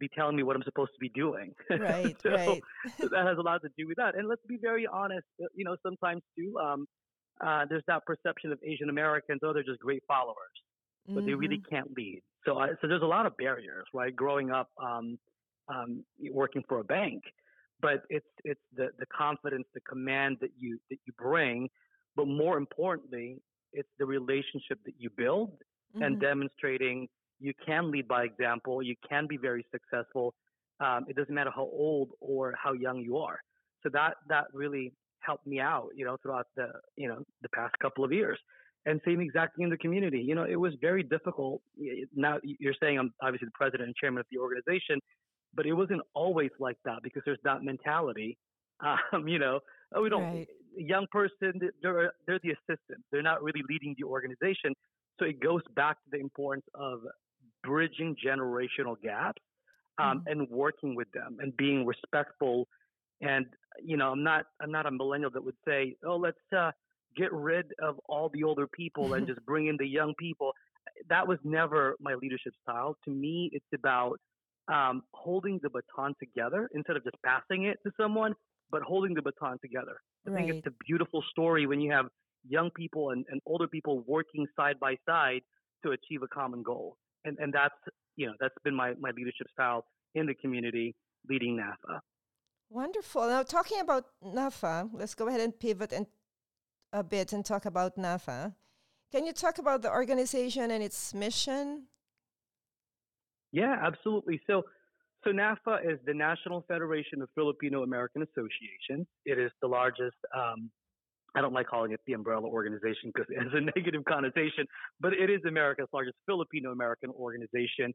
be 0.02 0.10
telling 0.10 0.38
me 0.38 0.44
what 0.44 0.58
I'm 0.58 0.64
supposed 0.64 0.92
to 0.96 1.00
be 1.00 1.10
doing? 1.10 1.56
right, 1.76 2.18
so, 2.26 2.32
right. 2.32 2.66
so 3.02 3.10
that 3.12 3.28
has 3.28 3.38
a 3.40 3.44
lot 3.44 3.62
to 3.64 3.70
do 3.78 3.88
with 3.88 3.98
that. 3.98 4.16
And 4.18 4.28
let's 4.30 4.44
be 4.50 4.58
very 4.62 4.88
honest, 4.88 5.28
uh, 5.44 5.48
you 5.56 5.66
know, 5.66 5.78
sometimes 5.84 6.24
too, 6.38 6.58
um, 6.60 6.88
uh, 7.46 7.66
there's 7.70 7.84
that 7.88 8.06
perception 8.06 8.52
of 8.52 8.60
Asian 8.64 8.90
Americans, 8.90 9.42
oh, 9.44 9.54
they're 9.54 9.64
just 9.64 9.80
great 9.80 10.04
followers, 10.08 10.58
but 11.16 11.26
they 11.26 11.34
really 11.36 11.60
Mhm. 11.60 11.66
can't 11.70 11.92
lead. 11.98 12.22
So, 12.46 12.58
I, 12.60 12.70
so 12.82 12.88
there's 12.88 13.04
a 13.04 13.08
lot 13.08 13.26
of 13.28 13.38
barriers, 13.38 13.86
right? 13.94 14.16
Growing 14.16 14.52
up, 14.52 14.70
um, 14.82 15.20
um, 15.70 16.06
working 16.32 16.64
for 16.68 16.80
a 16.80 16.84
bank, 16.84 17.24
but 17.82 18.04
it's 18.10 18.28
it's 18.44 18.62
the 18.74 18.90
the 19.00 19.06
confidence, 19.16 19.68
the 19.74 19.82
command 19.82 20.38
that 20.42 20.52
you 20.58 20.80
that 20.90 20.98
you 21.06 21.14
bring, 21.18 21.70
but 22.16 22.26
more 22.28 22.58
importantly, 22.58 23.42
it's 23.74 23.90
the 24.00 24.06
relationship 24.06 24.80
that 24.86 24.96
you 25.00 25.10
build 25.16 25.62
and 26.00 26.20
Mhm. 26.20 26.20
demonstrating 26.20 27.08
you 27.42 27.54
can 27.66 27.92
lead 27.92 28.08
by 28.08 28.24
example. 28.24 28.82
You 28.82 28.96
can 29.08 29.28
be 29.28 29.38
very 29.38 29.66
successful. 29.72 30.34
Um, 30.80 31.06
it 31.10 31.16
doesn't 31.16 31.34
matter 31.34 31.52
how 31.54 31.64
old 31.64 32.10
or 32.20 32.54
how 32.62 32.74
young 32.74 33.00
you 33.00 33.18
are. 33.18 33.40
So 33.84 33.90
that 33.94 34.16
that 34.30 34.46
really 34.54 34.94
helped 35.20 35.46
me 35.46 35.60
out, 35.60 35.90
you 35.96 36.06
know, 36.06 36.18
throughout 36.22 36.48
the 36.56 36.68
you 36.96 37.08
know 37.08 37.24
the 37.42 37.50
past 37.50 37.74
couple 37.82 38.04
of 38.04 38.12
years. 38.12 38.40
And 38.86 39.00
same 39.06 39.22
exactly 39.22 39.64
in 39.64 39.70
the 39.70 39.78
community. 39.78 40.20
You 40.20 40.34
know, 40.34 40.44
it 40.44 40.56
was 40.56 40.74
very 40.82 41.04
difficult. 41.04 41.62
Now 42.16 42.38
you're 42.44 42.74
saying 42.82 42.98
I'm 42.98 43.12
obviously 43.22 43.48
the 43.48 43.52
president 43.54 43.88
and 43.88 43.96
chairman 43.96 44.22
of 44.22 44.26
the 44.32 44.40
organization, 44.40 45.00
but 45.54 45.66
it 45.66 45.74
wasn't 45.74 46.02
always 46.16 46.50
like 46.60 46.78
that 46.86 47.00
because 47.04 47.22
there's 47.26 47.40
that 47.44 47.64
mentality. 47.64 48.38
Um, 49.14 49.28
you 49.28 49.38
know, 49.38 49.60
oh, 49.94 50.02
we 50.02 50.10
don't. 50.10 50.24
Right. 50.24 50.48
Young 50.76 51.06
person, 51.12 51.54
they're 51.84 52.12
they're 52.26 52.40
the 52.42 52.50
assistant. 52.50 53.04
They're 53.12 53.22
not 53.22 53.44
really 53.44 53.62
leading 53.70 53.94
the 53.96 54.06
organization. 54.06 54.74
So 55.20 55.26
it 55.26 55.40
goes 55.40 55.62
back 55.76 55.98
to 55.98 56.10
the 56.12 56.20
importance 56.20 56.66
of 56.74 57.02
bridging 57.64 58.16
generational 58.16 59.00
gaps 59.02 59.42
um, 59.98 60.22
Mhm. 60.22 60.32
and 60.32 60.50
working 60.50 60.96
with 60.96 61.12
them 61.12 61.38
and 61.40 61.56
being 61.58 61.86
respectful. 61.86 62.68
And 63.22 63.46
you 63.82 63.98
know, 63.98 64.12
I'm 64.12 64.24
not 64.24 64.46
I'm 64.62 64.72
not 64.72 64.86
a 64.86 64.92
millennial 64.92 65.32
that 65.32 65.44
would 65.44 65.58
say, 65.66 65.96
oh, 66.04 66.18
let's 66.18 66.38
uh, 66.56 66.72
get 67.16 67.32
rid 67.34 67.72
of 67.82 68.00
all 68.08 68.30
the 68.30 68.44
older 68.44 68.68
people 68.68 69.14
and 69.14 69.28
just 69.32 69.46
bring 69.46 69.68
in 69.68 69.78
the 69.78 69.88
young 69.88 70.14
people. 70.18 70.54
That 71.10 71.28
was 71.28 71.38
never 71.44 71.96
my 72.00 72.16
leadership 72.16 72.54
style. 72.64 72.98
To 73.06 73.12
me, 73.12 73.50
it's 73.54 73.66
about 73.74 74.20
um, 74.68 75.04
holding 75.14 75.60
the 75.62 75.70
baton 75.70 76.16
together 76.20 76.70
instead 76.74 76.96
of 76.96 77.04
just 77.04 77.18
passing 77.24 77.66
it 77.66 77.78
to 77.86 77.92
someone, 77.98 78.34
but 78.70 78.82
holding 78.82 79.14
the 79.14 79.22
baton 79.22 79.58
together. 79.62 80.00
I 80.28 80.32
think 80.32 80.50
it's 80.50 80.68
a 80.68 80.74
beautiful 80.88 81.24
story 81.32 81.66
when 81.66 81.82
you 81.82 81.92
have 81.92 82.06
young 82.48 82.70
people 82.72 83.12
and, 83.12 83.26
and 83.30 83.42
older 83.46 83.68
people 83.68 84.02
working 84.08 84.48
side 84.56 84.80
by 84.80 84.96
side 85.06 85.42
to 85.84 85.92
achieve 85.92 86.22
a 86.24 86.28
common 86.28 86.64
goal. 86.64 86.98
And 87.26 87.38
and 87.40 87.54
that's 87.54 87.76
you 88.16 88.28
know 88.28 88.34
that's 88.40 88.56
been 88.64 88.76
my, 88.76 88.94
my 89.00 89.12
leadership 89.12 89.48
style 89.54 89.86
in 90.16 90.26
the 90.26 90.34
community 90.36 90.96
leading 91.30 91.58
NaFFAA. 91.58 92.00
Wonderful. 92.70 93.28
Now, 93.28 93.44
talking 93.44 93.82
about 93.82 94.06
NaFFAA, 94.24 94.90
let's 94.94 95.14
go 95.14 95.28
ahead 95.28 95.42
and 95.42 95.58
pivot 95.58 95.92
and 95.92 96.08
a 96.94 97.04
bit 97.04 97.34
and 97.34 97.46
talk 97.46 97.66
about 97.66 97.98
NaFFAA. 97.98 98.54
Can 99.12 99.26
you 99.26 99.34
talk 99.34 99.58
about 99.58 99.82
the 99.82 99.92
organization 99.92 100.72
and 100.72 100.82
its 100.82 101.14
mission? 101.14 101.88
Yeah, 103.52 103.76
absolutely. 103.82 104.40
So 104.48 104.64
so 105.24 105.32
NaFFAA 105.32 105.94
is 105.94 106.00
the 106.06 106.14
National 106.14 106.64
Federation 106.68 107.22
of 107.22 107.30
Filipino 107.36 107.84
American 107.84 108.24
Associations. 108.24 109.06
It 109.26 109.38
is 109.38 109.52
the 109.62 109.68
largest 109.68 110.18
um, 110.36 110.72
I 111.36 111.42
don't 111.42 111.54
like 111.54 111.68
calling 111.68 111.92
it 111.92 112.00
the 112.06 112.14
umbrella 112.14 112.48
organization 112.48 113.12
because 113.14 113.28
it 113.30 113.42
has 113.42 113.52
a 113.54 113.62
negative 113.76 114.04
connotation, 114.06 114.66
but 115.00 115.14
it 115.14 115.30
is 115.30 115.40
America's 115.48 115.88
largest 115.94 116.18
Filipino 116.26 116.72
American 116.72 117.10
organization. 117.12 117.94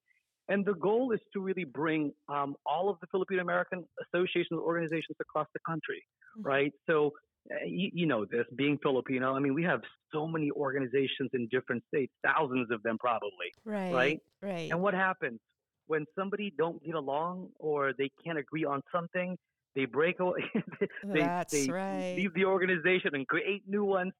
And 0.48 0.64
the 0.64 0.74
goal 0.74 1.12
is 1.12 1.20
to 1.32 1.40
really 1.40 1.64
bring 1.64 2.12
um, 2.28 2.54
all 2.64 2.88
of 2.88 2.98
the 3.00 3.06
Filipino 3.10 3.42
American 3.42 3.84
associations, 4.06 4.60
organizations 4.60 5.16
across 5.20 5.48
the 5.52 5.60
country, 5.66 6.02
mm-hmm. 6.38 6.48
right? 6.48 6.72
So, 6.88 7.12
uh, 7.50 7.64
you, 7.64 7.90
you, 7.92 8.06
know 8.06 8.24
this, 8.24 8.44
being 8.56 8.78
Filipino, 8.82 9.34
I 9.34 9.40
mean, 9.40 9.54
we 9.54 9.62
have 9.64 9.80
so 10.12 10.26
many 10.26 10.50
organizations 10.50 11.30
in 11.32 11.48
different 11.48 11.82
states, 11.88 12.12
thousands 12.24 12.70
of 12.72 12.82
them 12.82 12.98
probably, 12.98 13.52
right? 13.64 13.92
Right. 13.92 14.20
Right. 14.42 14.70
And 14.70 14.80
what 14.80 14.94
happens 14.94 15.38
when 15.86 16.04
somebody 16.18 16.52
don't 16.56 16.82
get 16.84 16.94
along 16.94 17.48
or 17.58 17.92
they 17.96 18.10
can't 18.24 18.38
agree 18.38 18.64
on 18.64 18.82
something? 18.92 19.36
They 19.76 19.84
break 19.84 20.18
away. 20.18 20.50
they, 21.04 21.20
That's 21.20 21.52
they 21.52 21.70
right. 21.70 22.14
leave 22.16 22.34
the 22.34 22.46
organization 22.46 23.10
and 23.14 23.28
create 23.28 23.62
new 23.68 23.84
ones. 23.84 24.12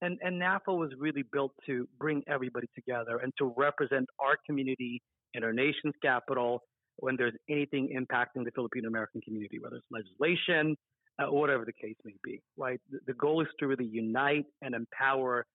And, 0.00 0.16
and 0.22 0.40
NaFFAA 0.40 0.78
was 0.78 0.90
really 0.96 1.24
built 1.32 1.50
to 1.66 1.88
bring 1.98 2.22
everybody 2.28 2.68
together 2.76 3.18
and 3.20 3.32
to 3.38 3.52
represent 3.56 4.06
our 4.20 4.36
community 4.46 5.02
in 5.34 5.42
our 5.42 5.52
nation's 5.52 5.94
capital 6.00 6.62
when 6.98 7.16
there's 7.16 7.34
anything 7.50 7.88
impacting 7.98 8.44
the 8.44 8.52
Filipino 8.54 8.88
American 8.88 9.20
community, 9.22 9.58
whether 9.58 9.76
it's 9.76 9.86
legislation 9.90 10.76
uh, 11.18 11.26
whatever 11.30 11.64
the 11.64 11.72
case 11.72 11.96
may 12.04 12.14
be, 12.22 12.40
right? 12.56 12.80
The, 12.90 12.98
the 13.06 13.14
goal 13.14 13.40
is 13.40 13.48
to 13.60 13.66
really 13.66 13.86
unite 13.86 14.46
and 14.62 14.74
empower 14.74 15.46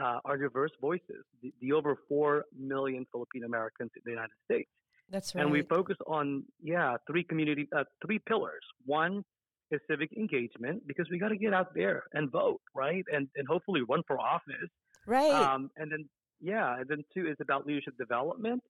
uh, 0.00 0.18
our 0.24 0.36
diverse 0.36 0.70
voices, 0.80 1.24
the, 1.42 1.52
the, 1.60 1.72
over 1.72 1.96
4 2.08 2.44
million 2.58 3.06
Filipino 3.12 3.46
Americans 3.46 3.90
in 3.96 4.02
the 4.04 4.12
United 4.12 4.30
States. 4.44 4.70
That's 5.10 5.34
right. 5.34 5.42
And 5.42 5.50
we 5.50 5.62
focus 5.62 5.96
on, 6.06 6.44
yeah, 6.62 6.96
three 7.06 7.24
community, 7.24 7.68
uh, 7.76 7.84
three 8.04 8.20
pillars. 8.20 8.62
One 8.86 9.24
is 9.70 9.80
civic 9.88 10.12
engagement 10.16 10.86
because 10.86 11.06
we 11.10 11.18
got 11.18 11.28
to 11.28 11.36
get 11.36 11.52
out 11.52 11.74
there 11.74 12.04
and 12.12 12.30
vote, 12.30 12.60
right? 12.74 13.04
And, 13.12 13.28
and 13.36 13.46
hopefully 13.46 13.82
run 13.88 14.02
for 14.06 14.20
office. 14.20 14.70
Right. 15.06 15.32
Um, 15.32 15.70
and 15.76 15.90
then, 15.90 16.08
yeah, 16.40 16.78
and 16.78 16.88
then 16.88 17.04
two 17.12 17.28
is 17.28 17.36
about 17.40 17.66
leadership 17.66 17.96
development. 17.98 18.62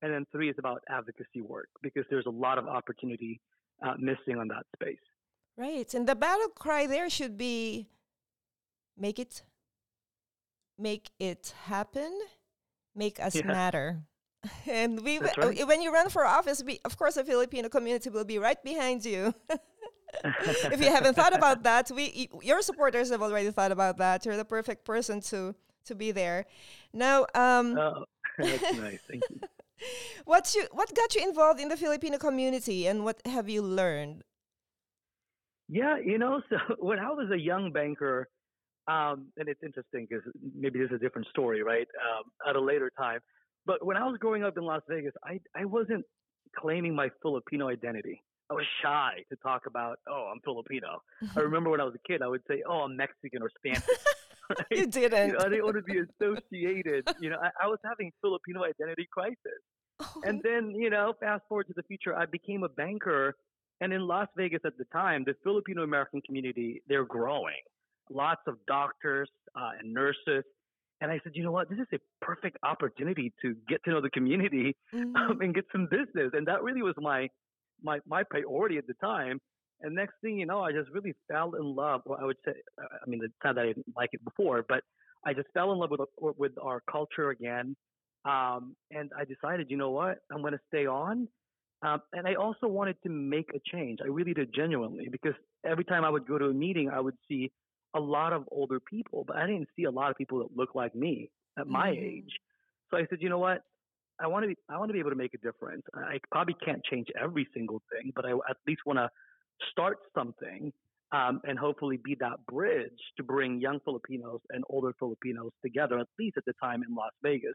And 0.00 0.12
then 0.12 0.26
three 0.30 0.48
is 0.48 0.54
about 0.58 0.82
advocacy 0.88 1.40
work 1.40 1.68
because 1.82 2.04
there's 2.08 2.26
a 2.26 2.30
lot 2.30 2.58
of 2.58 2.68
opportunity 2.68 3.40
uh, 3.84 3.94
missing 3.98 4.38
on 4.38 4.46
that 4.48 4.64
space. 4.76 4.98
Right. 5.56 5.92
And 5.92 6.08
the 6.08 6.14
battle 6.14 6.48
cry 6.48 6.86
there 6.86 7.10
should 7.10 7.36
be 7.36 7.88
make 8.96 9.18
it 9.18 9.42
make 10.78 11.10
it 11.18 11.52
happen, 11.64 12.16
make 12.94 13.18
us 13.18 13.34
yeah. 13.34 13.46
matter. 13.46 14.02
And 14.66 15.02
we 15.02 15.18
right. 15.18 15.66
when 15.66 15.82
you 15.82 15.92
run 15.92 16.08
for 16.10 16.24
office, 16.24 16.62
we, 16.64 16.80
of 16.84 16.96
course 16.96 17.14
the 17.14 17.24
Filipino 17.24 17.68
community 17.68 18.10
will 18.10 18.24
be 18.24 18.38
right 18.38 18.62
behind 18.62 19.04
you. 19.04 19.34
if 20.24 20.80
you 20.80 20.90
haven't 20.90 21.14
thought 21.14 21.34
about 21.34 21.62
that, 21.62 21.90
we 21.94 22.28
your 22.42 22.62
supporters 22.62 23.10
have 23.10 23.22
already 23.22 23.50
thought 23.50 23.72
about 23.72 23.98
that. 23.98 24.24
You're 24.24 24.36
the 24.36 24.44
perfect 24.44 24.84
person 24.84 25.20
to 25.22 25.54
to 25.86 25.94
be 25.94 26.12
there. 26.12 26.46
Now, 26.92 27.26
um, 27.34 27.78
oh, 27.78 28.04
that's 28.38 28.76
nice. 28.76 29.00
Thank 29.08 29.22
you. 29.30 29.40
What's 30.24 30.54
you, 30.54 30.66
what 30.72 30.94
got 30.94 31.14
you 31.14 31.22
involved 31.22 31.60
in 31.60 31.68
the 31.68 31.76
Filipino 31.76 32.18
community 32.18 32.86
and 32.86 33.04
what 33.04 33.20
have 33.26 33.48
you 33.48 33.62
learned? 33.62 34.24
Yeah, 35.68 35.98
you 35.98 36.18
know, 36.18 36.40
so 36.48 36.56
when 36.78 36.98
I 36.98 37.10
was 37.10 37.30
a 37.30 37.38
young 37.38 37.72
banker, 37.72 38.28
um, 38.88 39.26
and 39.36 39.48
it's 39.48 39.62
interesting 39.62 40.06
because 40.08 40.24
maybe 40.56 40.78
this 40.78 40.88
is 40.88 40.96
a 40.96 40.98
different 40.98 41.28
story, 41.28 41.62
right? 41.62 41.86
Um, 42.00 42.24
at 42.48 42.56
a 42.56 42.60
later 42.60 42.90
time. 42.96 43.20
But 43.68 43.84
when 43.84 43.98
I 43.98 44.06
was 44.06 44.16
growing 44.18 44.42
up 44.44 44.56
in 44.56 44.64
Las 44.64 44.80
Vegas, 44.88 45.12
I, 45.22 45.38
I 45.54 45.66
wasn't 45.66 46.02
claiming 46.56 46.94
my 46.94 47.10
Filipino 47.20 47.68
identity. 47.68 48.22
I 48.50 48.54
was 48.54 48.64
shy 48.82 49.22
to 49.28 49.36
talk 49.36 49.66
about, 49.66 49.98
oh, 50.08 50.32
I'm 50.32 50.40
Filipino. 50.40 51.02
I 51.36 51.40
remember 51.48 51.68
when 51.68 51.78
I 51.78 51.84
was 51.84 51.94
a 51.94 52.08
kid, 52.08 52.22
I 52.22 52.28
would 52.28 52.40
say, 52.48 52.62
oh, 52.66 52.80
I'm 52.80 52.96
Mexican 52.96 53.42
or 53.42 53.50
Spanish. 53.56 53.84
Right? 54.50 54.66
You 54.70 54.86
didn't. 54.86 55.26
You 55.26 55.32
know, 55.34 55.40
I 55.40 55.48
didn't 55.50 55.64
want 55.64 55.76
to 55.76 55.82
be 55.82 55.98
associated. 55.98 57.06
you 57.20 57.28
know, 57.28 57.36
I, 57.36 57.64
I 57.64 57.66
was 57.66 57.78
having 57.84 58.10
Filipino 58.22 58.64
identity 58.64 59.06
crisis. 59.12 59.36
Oh. 60.00 60.22
And 60.24 60.40
then, 60.42 60.70
you 60.70 60.88
know, 60.88 61.12
fast 61.20 61.42
forward 61.50 61.66
to 61.66 61.74
the 61.76 61.82
future, 61.82 62.16
I 62.16 62.24
became 62.24 62.62
a 62.62 62.68
banker. 62.70 63.34
And 63.82 63.92
in 63.92 64.06
Las 64.06 64.26
Vegas 64.38 64.60
at 64.64 64.78
the 64.78 64.86
time, 64.86 65.22
the 65.26 65.34
Filipino 65.44 65.82
American 65.82 66.22
community, 66.22 66.80
they're 66.88 67.04
growing. 67.04 67.60
Lots 68.08 68.40
of 68.46 68.56
doctors 68.66 69.28
uh, 69.54 69.72
and 69.78 69.92
nurses. 69.92 70.44
And 71.00 71.10
I 71.10 71.20
said, 71.22 71.32
you 71.34 71.44
know 71.44 71.52
what? 71.52 71.70
This 71.70 71.78
is 71.78 71.86
a 71.94 72.24
perfect 72.24 72.58
opportunity 72.62 73.32
to 73.42 73.54
get 73.68 73.82
to 73.84 73.90
know 73.90 74.00
the 74.00 74.10
community 74.10 74.76
mm-hmm. 74.92 75.16
um, 75.16 75.40
and 75.40 75.54
get 75.54 75.64
some 75.70 75.86
business. 75.90 76.30
And 76.32 76.46
that 76.46 76.62
really 76.62 76.82
was 76.82 76.94
my 76.98 77.28
my 77.82 78.00
my 78.06 78.22
priority 78.24 78.78
at 78.78 78.86
the 78.86 78.94
time. 78.94 79.40
And 79.80 79.94
next 79.94 80.14
thing 80.20 80.38
you 80.38 80.46
know, 80.46 80.60
I 80.60 80.72
just 80.72 80.90
really 80.90 81.14
fell 81.30 81.54
in 81.54 81.76
love. 81.76 82.02
Well, 82.04 82.18
I 82.20 82.24
would 82.24 82.36
say, 82.44 82.52
uh, 82.82 82.86
I 83.00 83.08
mean, 83.08 83.20
it's 83.22 83.32
not 83.44 83.54
that 83.54 83.62
I 83.62 83.66
didn't 83.68 83.86
like 83.96 84.10
it 84.12 84.24
before, 84.24 84.64
but 84.68 84.82
I 85.24 85.34
just 85.34 85.48
fell 85.54 85.72
in 85.72 85.78
love 85.78 85.90
with 85.90 86.00
with 86.36 86.52
our 86.60 86.82
culture 86.90 87.30
again. 87.30 87.76
Um, 88.24 88.74
and 88.90 89.10
I 89.16 89.24
decided, 89.24 89.70
you 89.70 89.76
know 89.76 89.90
what, 89.90 90.18
I'm 90.32 90.40
going 90.40 90.52
to 90.52 90.60
stay 90.68 90.86
on. 90.86 91.28
Um, 91.82 92.02
and 92.12 92.26
I 92.26 92.34
also 92.34 92.66
wanted 92.66 92.96
to 93.04 93.08
make 93.08 93.50
a 93.54 93.60
change. 93.72 94.00
I 94.02 94.08
really 94.08 94.34
did 94.34 94.52
genuinely 94.52 95.08
because 95.10 95.34
every 95.64 95.84
time 95.84 96.04
I 96.04 96.10
would 96.10 96.26
go 96.26 96.36
to 96.36 96.46
a 96.46 96.52
meeting, 96.52 96.90
I 96.90 96.98
would 96.98 97.14
see 97.28 97.52
a 97.94 98.00
lot 98.00 98.32
of 98.32 98.44
older 98.50 98.80
people, 98.80 99.24
but 99.26 99.36
I 99.36 99.46
didn't 99.46 99.68
see 99.76 99.84
a 99.84 99.90
lot 99.90 100.10
of 100.10 100.16
people 100.16 100.38
that 100.40 100.56
look 100.56 100.74
like 100.74 100.94
me 100.94 101.30
at 101.58 101.64
mm-hmm. 101.64 101.72
my 101.72 101.90
age. 101.90 102.30
So 102.90 102.96
I 102.96 103.06
said, 103.08 103.18
you 103.20 103.28
know 103.28 103.38
what, 103.38 103.62
I 104.20 104.26
want 104.26 104.44
to 104.44 104.48
be 104.48 104.56
I 104.68 104.78
want 104.78 104.88
to 104.88 104.92
be 104.92 104.98
able 104.98 105.10
to 105.10 105.16
make 105.16 105.34
a 105.34 105.38
difference. 105.38 105.82
I 105.94 106.18
probably 106.30 106.56
can't 106.64 106.82
change 106.84 107.08
every 107.20 107.46
single 107.54 107.82
thing, 107.92 108.12
but 108.14 108.24
I 108.24 108.32
at 108.32 108.56
least 108.66 108.80
want 108.84 108.98
to 108.98 109.08
start 109.70 109.98
something 110.14 110.72
um, 111.12 111.40
and 111.44 111.58
hopefully 111.58 111.98
be 112.04 112.16
that 112.20 112.44
bridge 112.46 112.98
to 113.16 113.22
bring 113.22 113.60
young 113.60 113.78
Filipinos 113.84 114.40
and 114.50 114.64
older 114.68 114.92
Filipinos 114.98 115.52
together, 115.62 115.98
at 115.98 116.08
least 116.18 116.36
at 116.36 116.44
the 116.44 116.52
time 116.62 116.82
in 116.86 116.94
Las 116.94 117.12
Vegas. 117.22 117.54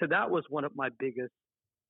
So 0.00 0.06
that 0.08 0.30
was 0.30 0.44
one 0.48 0.64
of 0.64 0.72
my 0.76 0.88
biggest, 0.98 1.32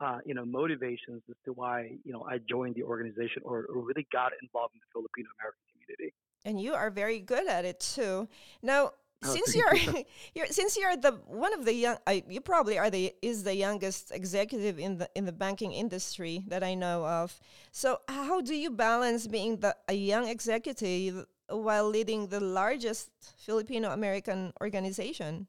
uh, 0.01 0.19
you 0.25 0.35
know, 0.35 0.45
motivations 0.45 1.23
as 1.29 1.37
to 1.45 1.53
why 1.53 1.97
you 2.05 2.13
know 2.13 2.25
I 2.29 2.39
joined 2.49 2.77
the 2.77 2.85
organization 2.85 3.43
or, 3.45 3.67
or 3.67 3.83
really 3.83 4.07
got 4.13 4.33
involved 4.41 4.75
in 4.75 4.81
the 4.81 4.91
Filipino 4.93 5.29
American 5.41 5.65
community. 5.73 6.15
And 6.45 6.61
you 6.61 6.75
are 6.75 6.91
very 6.91 7.21
good 7.21 7.49
at 7.49 7.65
it 7.65 7.81
too. 7.81 8.29
Now, 8.63 8.93
Oh, 9.25 9.35
since 9.35 9.55
you're, 9.55 9.75
you're 10.35 10.47
since 10.47 10.77
you're 10.77 10.97
the 10.97 11.13
one 11.27 11.55
of 11.55 11.65
the 11.65 11.73
young, 11.73 11.97
I, 12.07 12.25
you 12.29 12.41
probably 12.41 12.79
are 12.79 12.91
the 12.91 13.15
is 13.23 13.45
the 13.45 13.55
youngest 13.55 14.11
executive 14.11 14.79
in 14.79 14.99
the 14.99 15.09
in 15.15 15.25
the 15.25 15.33
banking 15.33 15.73
industry 15.73 16.45
that 16.49 16.65
I 16.65 16.75
know 16.75 17.07
of. 17.07 17.39
So 17.71 18.01
how 18.09 18.41
do 18.41 18.55
you 18.55 18.71
balance 18.71 19.27
being 19.27 19.59
the 19.59 19.77
a 19.89 19.95
young 19.95 20.29
executive 20.29 21.27
while 21.49 21.89
leading 21.89 22.29
the 22.29 22.41
largest 22.41 23.11
Filipino 23.39 23.91
American 23.91 24.53
organization? 24.61 25.47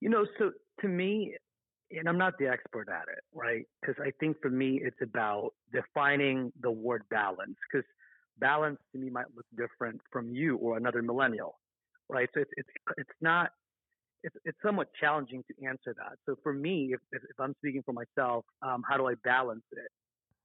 You 0.00 0.08
know, 0.10 0.26
so 0.38 0.52
to 0.80 0.88
me, 0.88 1.34
and 1.90 2.08
I'm 2.08 2.18
not 2.18 2.38
the 2.38 2.48
expert 2.48 2.88
at 2.88 3.08
it, 3.08 3.24
right? 3.34 3.66
Because 3.80 3.96
I 4.00 4.10
think 4.20 4.40
for 4.40 4.50
me, 4.50 4.80
it's 4.82 5.00
about 5.02 5.52
defining 5.72 6.52
the 6.60 6.70
word 6.70 7.02
balance. 7.10 7.56
Because 7.70 7.86
balance 8.38 8.78
to 8.92 8.98
me 8.98 9.10
might 9.10 9.26
look 9.34 9.46
different 9.56 10.00
from 10.12 10.30
you 10.30 10.56
or 10.56 10.76
another 10.76 11.02
millennial 11.02 11.58
right? 12.08 12.28
So 12.34 12.40
it's 12.40 12.50
it's 12.56 12.68
it's 12.98 13.18
not 13.20 13.50
it's 14.22 14.34
it's 14.44 14.58
somewhat 14.64 14.88
challenging 15.00 15.44
to 15.48 15.66
answer 15.66 15.94
that. 15.96 16.18
So 16.26 16.36
for 16.42 16.52
me, 16.52 16.90
if 16.92 17.00
if, 17.12 17.22
if 17.22 17.38
I'm 17.38 17.54
speaking 17.58 17.82
for 17.84 17.92
myself, 17.92 18.44
um, 18.62 18.82
how 18.88 18.96
do 18.96 19.06
I 19.08 19.14
balance 19.24 19.64
it? 19.72 19.90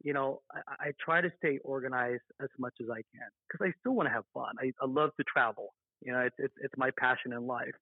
You 0.04 0.14
know, 0.14 0.42
I, 0.52 0.88
I 0.88 0.92
try 1.04 1.22
to 1.22 1.32
stay 1.38 1.60
organized 1.64 2.24
as 2.42 2.50
much 2.58 2.74
as 2.82 2.90
I 2.90 3.02
can 3.14 3.30
because 3.48 3.68
I 3.68 3.72
still 3.80 3.94
want 3.94 4.08
to 4.08 4.14
have 4.14 4.24
fun. 4.34 4.56
I, 4.60 4.72
I 4.82 4.88
love 4.88 5.12
to 5.18 5.24
travel. 5.24 5.74
You 6.02 6.14
know, 6.14 6.20
it's 6.20 6.36
it's 6.38 6.54
it's 6.62 6.74
my 6.78 6.90
passion 7.00 7.34
in 7.34 7.46
life. 7.46 7.76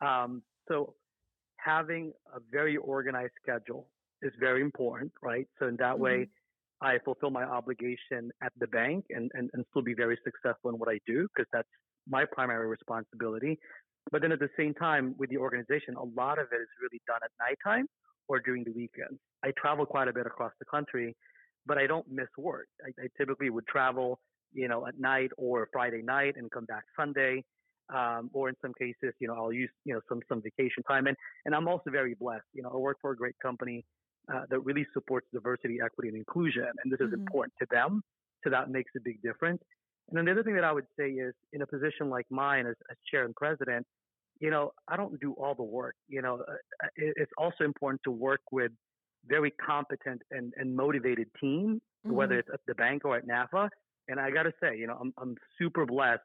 Um, 0.00 0.42
so 0.68 0.94
having 1.56 2.12
a 2.34 2.40
very 2.50 2.76
organized 2.76 3.32
schedule 3.42 3.88
is 4.22 4.32
very 4.40 4.62
important, 4.62 5.12
right? 5.22 5.46
So 5.58 5.66
in 5.66 5.76
that 5.76 5.94
mm-hmm. 5.94 6.02
way, 6.02 6.28
I 6.80 6.98
fulfill 7.04 7.30
my 7.30 7.44
obligation 7.44 8.30
at 8.42 8.52
the 8.58 8.66
bank 8.68 9.06
and, 9.10 9.30
and, 9.34 9.50
and 9.52 9.64
still 9.70 9.82
be 9.82 9.94
very 9.94 10.18
successful 10.24 10.70
in 10.70 10.78
what 10.78 10.88
I 10.88 10.98
do 11.06 11.26
because 11.34 11.48
that's 11.52 11.68
my 12.08 12.24
primary 12.24 12.68
responsibility. 12.68 13.58
But 14.10 14.22
then 14.22 14.32
at 14.32 14.38
the 14.38 14.48
same 14.56 14.74
time, 14.74 15.14
with 15.18 15.30
the 15.30 15.38
organization, 15.38 15.96
a 15.96 16.04
lot 16.04 16.38
of 16.38 16.46
it 16.52 16.56
is 16.56 16.68
really 16.80 17.00
done 17.06 17.20
at 17.22 17.30
nighttime 17.40 17.86
or 18.28 18.40
during 18.40 18.64
the 18.64 18.72
weekends. 18.72 19.18
I 19.44 19.52
travel 19.60 19.86
quite 19.86 20.08
a 20.08 20.12
bit 20.12 20.26
across 20.26 20.52
the 20.58 20.64
country, 20.66 21.16
but 21.66 21.78
I 21.78 21.86
don't 21.86 22.06
miss 22.10 22.28
work. 22.38 22.68
I, 22.84 22.90
I 23.02 23.08
typically 23.18 23.50
would 23.50 23.66
travel, 23.66 24.18
you 24.52 24.68
know, 24.68 24.86
at 24.86 24.98
night 24.98 25.30
or 25.36 25.68
Friday 25.72 26.02
night 26.02 26.34
and 26.36 26.50
come 26.50 26.64
back 26.64 26.84
Sunday. 26.98 27.44
Um, 27.94 28.28
or 28.34 28.50
in 28.50 28.54
some 28.60 28.74
cases, 28.78 29.14
you 29.18 29.28
know, 29.28 29.34
I'll 29.34 29.52
use, 29.52 29.70
you 29.86 29.94
know, 29.94 30.00
some, 30.10 30.20
some 30.28 30.42
vacation 30.42 30.82
time. 30.86 31.06
And, 31.06 31.16
and 31.46 31.54
I'm 31.54 31.66
also 31.66 31.90
very 31.90 32.14
blessed. 32.14 32.44
You 32.52 32.62
know, 32.62 32.70
I 32.72 32.76
work 32.76 32.98
for 33.00 33.12
a 33.12 33.16
great 33.16 33.34
company 33.42 33.82
uh, 34.32 34.42
that 34.50 34.60
really 34.60 34.86
supports 34.92 35.26
diversity, 35.32 35.78
equity, 35.84 36.08
and 36.08 36.16
inclusion. 36.16 36.66
And 36.82 36.92
this 36.92 37.00
is 37.00 37.06
mm-hmm. 37.06 37.20
important 37.20 37.54
to 37.60 37.66
them. 37.70 38.02
So 38.44 38.50
that 38.50 38.70
makes 38.70 38.90
a 38.96 39.00
big 39.00 39.20
difference. 39.22 39.62
And 40.08 40.16
then 40.16 40.24
the 40.24 40.32
other 40.32 40.42
thing 40.42 40.54
that 40.54 40.64
I 40.64 40.72
would 40.72 40.86
say 40.98 41.10
is 41.10 41.34
in 41.52 41.62
a 41.62 41.66
position 41.66 42.08
like 42.08 42.26
mine 42.30 42.66
as, 42.66 42.76
as 42.90 42.96
chair 43.10 43.24
and 43.24 43.34
president, 43.34 43.86
you 44.40 44.50
know, 44.50 44.72
I 44.86 44.96
don't 44.96 45.20
do 45.20 45.32
all 45.32 45.54
the 45.54 45.64
work. 45.64 45.94
You 46.08 46.22
know, 46.22 46.36
uh, 46.48 46.52
uh 46.84 46.88
it's 46.96 47.32
also 47.36 47.64
important 47.64 48.00
to 48.04 48.10
work 48.10 48.40
with 48.52 48.72
very 49.26 49.50
competent 49.50 50.22
and, 50.30 50.52
and 50.56 50.74
motivated 50.74 51.28
team, 51.40 51.80
mm-hmm. 52.06 52.14
whether 52.14 52.38
it's 52.38 52.48
at 52.52 52.60
the 52.66 52.74
bank 52.74 53.04
or 53.04 53.16
at 53.16 53.26
NaFFAA. 53.26 53.68
And 54.08 54.18
I 54.18 54.30
got 54.30 54.44
to 54.44 54.52
say, 54.62 54.76
you 54.78 54.86
know, 54.86 54.96
I'm, 54.98 55.12
I'm 55.18 55.36
super 55.58 55.84
blessed 55.84 56.22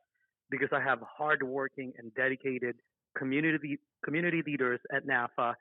because 0.49 0.69
I 0.71 0.79
have 0.79 0.99
hardworking 1.01 1.91
and 1.97 2.13
dedicated 2.15 2.75
community 3.17 3.79
community 4.03 4.41
leaders 4.45 4.79
at 4.93 5.05
NaFFAA 5.05 5.53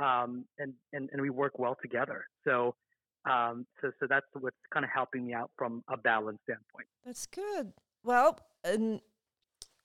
um, 0.00 0.44
and, 0.58 0.72
and 0.92 1.08
and 1.12 1.22
we 1.22 1.30
work 1.30 1.58
well 1.58 1.76
together. 1.80 2.24
So 2.44 2.74
um, 3.28 3.66
so 3.80 3.90
so 4.00 4.06
that's 4.08 4.26
what's 4.32 4.56
kind 4.72 4.84
of 4.84 4.90
helping 4.94 5.26
me 5.26 5.34
out 5.34 5.50
from 5.56 5.82
a 5.88 5.96
balance 5.96 6.38
standpoint. 6.44 6.86
That's 7.04 7.26
good. 7.26 7.72
Well, 8.02 8.38
um, 8.64 9.00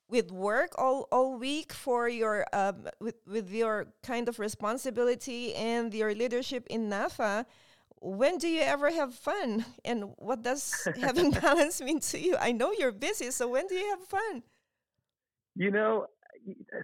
with 0.10 0.32
work 0.32 0.71
all, 0.78 1.08
all 1.12 1.38
week 1.38 1.73
for 1.73 2.08
your 2.08 2.45
um, 2.54 2.88
with 3.01 3.15
with 3.28 3.51
your 3.51 3.88
kind 4.04 4.30
of 4.30 4.39
responsibility 4.39 5.54
and 5.56 5.93
your 5.93 6.13
leadership 6.13 6.65
in 6.69 6.89
NaFFAA, 6.89 7.45
when 7.99 8.38
do 8.38 8.47
you 8.47 8.62
ever 8.62 8.91
have 8.91 9.13
fun? 9.13 9.65
And 9.86 10.13
what 10.17 10.43
does 10.43 10.88
having 10.99 11.32
balance 11.41 11.82
mean 11.82 11.99
to 12.12 12.19
you? 12.19 12.38
I 12.39 12.51
know 12.51 12.71
you're 12.78 12.91
busy, 12.91 13.32
so 13.32 13.47
when 13.49 13.67
do 13.67 13.75
you 13.75 13.89
have 13.89 14.08
fun? 14.08 14.43
You 15.56 15.71
know, 15.71 16.08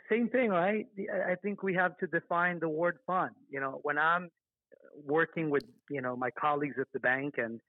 same 0.09 0.29
thing, 0.29 0.49
right? 0.49 0.87
I 1.27 1.35
think 1.35 1.63
we 1.63 1.73
have 1.75 1.97
to 1.97 2.07
define 2.07 2.59
the 2.59 2.69
word 2.69 2.97
fun. 3.05 3.31
You 3.49 3.59
know, 3.59 3.79
when 3.83 3.97
I'm 3.97 4.29
working 5.05 5.49
with 5.49 5.63
you 5.89 6.01
know 6.01 6.15
my 6.15 6.31
colleagues 6.31 6.75
at 6.79 6.87
the 6.93 6.99
bank 6.99 7.35
and 7.37 7.59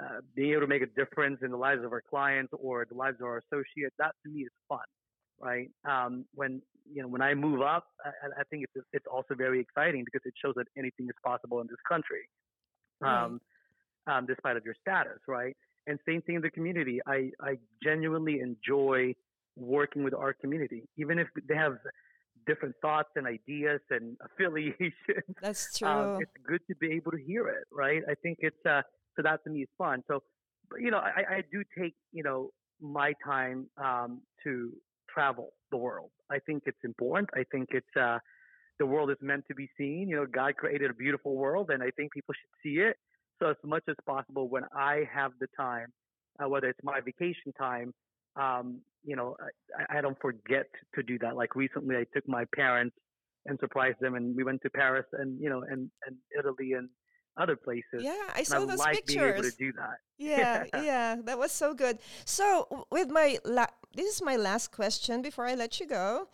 uh, 0.00 0.20
being 0.34 0.52
able 0.52 0.62
to 0.62 0.66
make 0.66 0.82
a 0.82 0.86
difference 0.86 1.38
in 1.42 1.50
the 1.50 1.56
lives 1.56 1.84
of 1.84 1.92
our 1.92 2.02
clients 2.08 2.52
or 2.58 2.86
the 2.88 2.96
lives 2.96 3.18
of 3.20 3.26
our 3.26 3.42
associates, 3.50 3.94
that 3.98 4.12
to 4.24 4.30
me 4.30 4.42
is 4.42 4.52
fun, 4.68 4.80
right? 5.40 5.70
Um, 5.88 6.24
when 6.34 6.62
you 6.90 7.02
know 7.02 7.08
when 7.08 7.22
I 7.22 7.34
move 7.34 7.62
up, 7.62 7.86
I, 8.04 8.40
I, 8.40 8.44
think 8.50 8.64
it's 8.64 8.86
it's 8.92 9.06
also 9.10 9.34
very 9.34 9.60
exciting 9.60 10.04
because 10.04 10.22
it 10.24 10.34
shows 10.42 10.54
that 10.56 10.66
anything 10.76 11.06
is 11.06 11.16
possible 11.24 11.60
in 11.60 11.66
this 11.66 11.80
country, 11.88 12.28
um, 13.04 13.40
right. 14.06 14.18
um, 14.18 14.26
despite 14.26 14.56
of 14.56 14.64
your 14.64 14.74
status, 14.80 15.18
right? 15.28 15.56
And 15.86 15.98
same 16.06 16.22
thing 16.22 16.36
in 16.36 16.42
the 16.42 16.50
community. 16.50 17.00
I 17.06 17.30
I 17.40 17.58
genuinely 17.82 18.40
enjoy 18.40 19.14
working 19.56 20.04
with 20.04 20.14
our 20.14 20.32
community, 20.32 20.84
even 20.96 21.18
if 21.18 21.28
they 21.48 21.54
have 21.54 21.76
different 22.46 22.74
thoughts 22.82 23.10
and 23.16 23.26
ideas 23.26 23.80
and 23.90 24.16
affiliations. 24.24 25.36
That's 25.40 25.82
um, 25.82 25.88
true. 25.88 26.14
Um, 26.16 26.22
it's 26.22 26.32
good 26.46 26.60
to 26.68 26.76
be 26.76 26.92
able 26.92 27.12
to 27.12 27.18
hear 27.18 27.48
it, 27.48 27.64
right? 27.72 28.02
I 28.08 28.14
think 28.22 28.38
it's 28.40 28.66
uh, 28.66 28.82
so 29.16 29.22
that 29.22 29.44
to 29.44 29.50
me 29.50 29.60
is 29.60 29.68
fun. 29.76 30.02
So, 30.08 30.22
you 30.78 30.90
know, 30.90 30.98
I, 30.98 31.36
I 31.36 31.42
do 31.52 31.62
take 31.78 31.94
you 32.12 32.22
know 32.22 32.50
my 32.80 33.12
time 33.24 33.66
um, 33.82 34.22
to 34.44 34.72
travel 35.12 35.50
the 35.70 35.76
world. 35.76 36.10
I 36.30 36.38
think 36.38 36.64
it's 36.66 36.84
important. 36.84 37.28
I 37.34 37.44
think 37.50 37.68
it's 37.72 37.96
uh, 38.00 38.18
the 38.78 38.86
world 38.86 39.10
is 39.10 39.18
meant 39.20 39.44
to 39.48 39.54
be 39.54 39.68
seen. 39.78 40.08
You 40.08 40.16
know, 40.16 40.26
God 40.26 40.56
created 40.56 40.90
a 40.90 40.94
beautiful 40.94 41.36
world, 41.36 41.70
and 41.70 41.82
I 41.82 41.90
think 41.90 42.12
people 42.12 42.34
should 42.34 42.62
see 42.62 42.80
it. 42.80 42.96
So 43.38 43.50
as 43.50 43.56
much 43.64 43.82
as 43.88 43.96
possible, 44.06 44.48
when 44.48 44.62
I 44.74 45.04
have 45.12 45.32
the 45.40 45.48
time, 45.56 45.88
uh, 46.42 46.48
whether 46.48 46.68
it's 46.68 46.78
my 46.82 47.00
vacation 47.00 47.52
time, 47.58 47.92
um, 48.36 48.80
you 49.04 49.16
know, 49.16 49.36
I, 49.90 49.98
I 49.98 50.00
don't 50.00 50.18
forget 50.20 50.66
to 50.94 51.02
do 51.02 51.18
that. 51.18 51.36
Like 51.36 51.56
recently, 51.56 51.96
I 51.96 52.04
took 52.14 52.28
my 52.28 52.44
parents 52.54 52.96
and 53.46 53.58
surprised 53.60 53.98
them, 54.00 54.14
and 54.14 54.36
we 54.36 54.44
went 54.44 54.62
to 54.62 54.70
Paris 54.70 55.06
and 55.12 55.40
you 55.40 55.50
know, 55.50 55.62
and 55.62 55.90
and 56.06 56.16
Italy 56.38 56.72
and 56.72 56.88
other 57.36 57.56
places. 57.56 58.00
Yeah, 58.00 58.28
I 58.34 58.42
saw 58.42 58.62
I 58.62 58.66
those 58.66 58.78
like 58.78 58.94
pictures. 58.94 59.16
Being 59.16 59.28
able 59.30 59.42
to 59.42 59.56
do 59.56 59.72
that. 59.72 59.96
Yeah, 60.18 60.64
yeah, 60.82 61.16
that 61.24 61.38
was 61.38 61.52
so 61.52 61.74
good. 61.74 61.98
So 62.24 62.86
with 62.90 63.10
my 63.10 63.38
la- 63.44 63.66
this 63.94 64.14
is 64.14 64.22
my 64.22 64.36
last 64.36 64.72
question 64.72 65.22
before 65.22 65.46
I 65.46 65.54
let 65.54 65.80
you 65.80 65.86
go. 65.86 66.28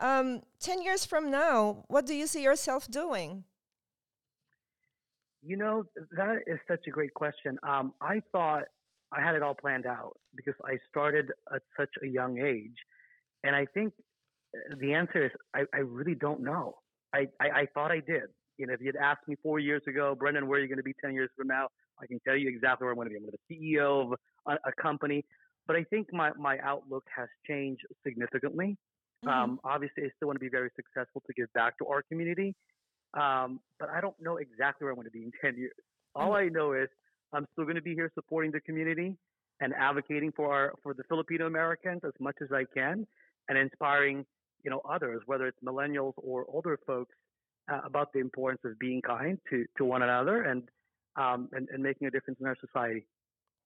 Um, 0.00 0.42
Ten 0.60 0.82
years 0.82 1.04
from 1.04 1.30
now, 1.30 1.84
what 1.88 2.06
do 2.06 2.14
you 2.14 2.26
see 2.26 2.42
yourself 2.42 2.90
doing? 2.90 3.44
You 5.46 5.58
know, 5.58 5.84
that 6.16 6.38
is 6.46 6.58
such 6.66 6.86
a 6.88 6.90
great 6.90 7.12
question. 7.12 7.58
Um, 7.62 7.92
I 8.00 8.22
thought 8.32 8.64
I 9.16 9.20
had 9.24 9.34
it 9.34 9.42
all 9.42 9.54
planned 9.54 9.86
out 9.86 10.16
because 10.34 10.54
I 10.64 10.78
started 10.90 11.30
at 11.54 11.62
such 11.78 11.90
a 12.02 12.06
young 12.06 12.38
age. 12.38 12.76
And 13.42 13.54
I 13.54 13.66
think 13.74 13.92
uh, 14.56 14.76
the 14.80 14.94
answer 14.94 15.26
is 15.26 15.30
I, 15.54 15.62
I 15.74 15.78
really 15.78 16.14
don't 16.14 16.40
know. 16.40 16.76
I, 17.14 17.28
I, 17.40 17.60
I, 17.60 17.66
thought 17.74 17.92
I 17.92 18.00
did. 18.00 18.24
You 18.58 18.66
know, 18.66 18.72
if 18.74 18.80
you'd 18.80 18.96
asked 18.96 19.28
me 19.28 19.36
four 19.42 19.58
years 19.58 19.82
ago, 19.86 20.16
Brendan, 20.18 20.48
where 20.48 20.58
are 20.58 20.62
you 20.62 20.68
going 20.68 20.78
to 20.78 20.84
be 20.84 20.94
10 21.04 21.14
years 21.14 21.30
from 21.36 21.48
now? 21.48 21.68
I 22.02 22.06
can 22.06 22.18
tell 22.26 22.36
you 22.36 22.48
exactly 22.48 22.84
where 22.84 22.92
I'm 22.92 22.96
going 22.96 23.08
to 23.08 23.10
be. 23.10 23.16
I'm 23.16 23.22
going 23.22 23.32
to 23.32 23.38
be 23.48 23.56
the 23.56 23.78
CEO 23.78 24.12
of 24.12 24.18
a, 24.48 24.68
a 24.68 24.82
company. 24.82 25.24
But 25.66 25.76
I 25.76 25.84
think 25.84 26.08
my, 26.12 26.30
my 26.38 26.58
outlook 26.62 27.04
has 27.16 27.28
changed 27.46 27.82
significantly. 28.04 28.76
Mm-hmm. 29.24 29.28
Um, 29.28 29.60
obviously, 29.64 30.04
I 30.04 30.08
still 30.16 30.26
want 30.26 30.36
to 30.36 30.44
be 30.44 30.50
very 30.50 30.70
successful 30.76 31.22
to 31.26 31.32
give 31.34 31.52
back 31.54 31.78
to 31.78 31.86
our 31.86 32.02
community. 32.02 32.54
Um, 33.14 33.60
but 33.78 33.88
I 33.90 34.00
don't 34.00 34.16
know 34.20 34.38
exactly 34.38 34.84
where 34.84 34.90
I'm 34.90 34.96
going 34.96 35.06
to 35.06 35.10
be 35.10 35.22
in 35.22 35.32
10 35.40 35.56
years. 35.56 35.72
All 36.14 36.30
mm-hmm. 36.30 36.46
I 36.46 36.48
know 36.48 36.72
is 36.72 36.88
I'm 37.34 37.46
still 37.52 37.64
going 37.64 37.76
to 37.76 37.82
be 37.82 37.94
here 37.94 38.10
supporting 38.14 38.52
the 38.52 38.60
community 38.60 39.16
and 39.60 39.72
advocating 39.74 40.32
for 40.32 40.52
our, 40.52 40.74
for 40.82 40.94
the 40.94 41.02
Filipino 41.04 41.46
Americans 41.46 42.00
as 42.04 42.12
much 42.20 42.36
as 42.42 42.48
I 42.52 42.64
can, 42.74 43.06
and 43.48 43.58
inspiring 43.58 44.24
you 44.64 44.70
know 44.70 44.80
others, 44.88 45.22
whether 45.26 45.46
it's 45.46 45.58
millennials 45.64 46.14
or 46.16 46.46
older 46.48 46.78
folks, 46.86 47.14
uh, 47.70 47.80
about 47.84 48.12
the 48.12 48.20
importance 48.20 48.62
of 48.64 48.78
being 48.78 49.02
kind 49.02 49.38
to 49.50 49.64
to 49.78 49.84
one 49.84 50.02
another 50.02 50.42
and 50.42 50.62
um, 51.16 51.48
and, 51.52 51.68
and 51.72 51.82
making 51.82 52.06
a 52.06 52.10
difference 52.10 52.38
in 52.40 52.46
our 52.46 52.56
society. 52.60 53.06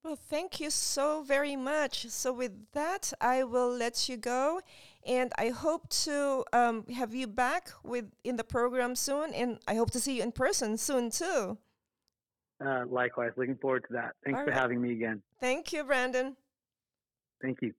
Well, 0.05 0.17
thank 0.17 0.61
you 0.61 0.71
so 0.71 1.23
very 1.23 1.57
much. 1.57 2.07
So, 2.09 2.33
with 2.33 2.53
that, 2.73 3.13
I 3.21 3.43
will 3.43 3.71
let 3.71 4.09
you 4.09 4.17
go, 4.17 4.61
and 5.05 5.33
I 5.37 5.49
hope 5.49 5.89
to 6.05 6.45
um, 6.53 6.87
have 6.87 7.15
you 7.15 7.27
back 7.27 7.71
with 7.83 8.07
in 8.23 8.37
the 8.37 8.45
program 8.45 8.95
soon, 8.95 9.35
and 9.35 9.59
I 9.67 9.75
hope 9.75 9.91
to 9.93 10.01
see 10.01 10.17
you 10.17 10.23
in 10.23 10.33
person 10.33 10.77
soon 10.77 11.11
too. 11.11 11.59
Uh, 12.59 12.85
likewise, 12.91 13.31
looking 13.37 13.57
forward 13.57 13.85
to 13.87 13.93
that. 13.95 14.15
Thanks 14.25 14.39
All 14.39 14.45
for 14.45 14.51
right. 14.51 14.59
having 14.59 14.83
me 14.83 14.93
again. 14.93 15.23
Thank 15.41 15.73
you, 15.73 15.85
Brandon. 15.85 16.35
Thank 17.41 17.63
you. 17.63 17.73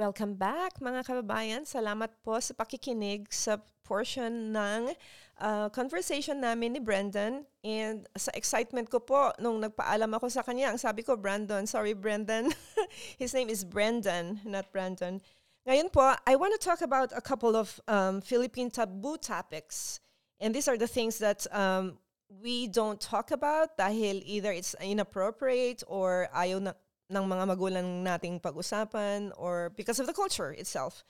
Welcome 0.00 0.40
back 0.40 0.80
mga 0.80 1.04
kababayan. 1.04 1.68
Salamat 1.68 2.16
po 2.24 2.40
sa 2.40 2.56
pakikinig 2.56 3.28
sa 3.28 3.60
portion 3.84 4.48
ng 4.48 4.96
uh, 5.36 5.68
conversation 5.68 6.40
namin 6.40 6.72
ni 6.72 6.80
Brandon. 6.80 7.44
And 7.60 8.08
sa 8.16 8.32
excitement 8.32 8.88
ko 8.88 9.04
po, 9.04 9.36
nung 9.36 9.60
nagpaalam 9.60 10.08
ako 10.16 10.32
sa 10.32 10.40
kanya, 10.40 10.72
ang 10.72 10.80
sabi 10.80 11.04
ko, 11.04 11.20
Brandon, 11.20 11.68
sorry 11.68 11.92
Brandon. 11.92 12.48
His 13.20 13.36
name 13.36 13.52
is 13.52 13.68
Brendan, 13.68 14.40
not 14.48 14.72
Brandon. 14.72 15.20
Ngayon 15.68 15.92
po, 15.92 16.16
I 16.24 16.40
want 16.40 16.56
to 16.56 16.62
talk 16.62 16.80
about 16.80 17.12
a 17.12 17.20
couple 17.20 17.52
of 17.52 17.76
um, 17.84 18.24
Philippine 18.24 18.72
taboo 18.72 19.20
topics 19.20 20.00
And 20.42 20.52
these 20.52 20.66
are 20.66 20.76
the 20.76 20.88
things 20.90 21.18
that 21.18 21.46
um, 21.54 21.98
we 22.42 22.66
don't 22.66 23.00
talk 23.00 23.30
about 23.30 23.78
dahil 23.78 24.22
either 24.26 24.50
it's 24.50 24.74
inappropriate 24.82 25.86
or 25.86 26.26
ayaw 26.34 26.58
na, 26.58 26.72
ng 27.06 27.22
mga 27.30 27.44
magulang 27.46 28.02
nating 28.02 28.42
pag-usapan 28.42 29.30
or 29.38 29.70
because 29.78 30.02
of 30.02 30.10
the 30.10 30.12
culture 30.12 30.50
itself. 30.50 31.04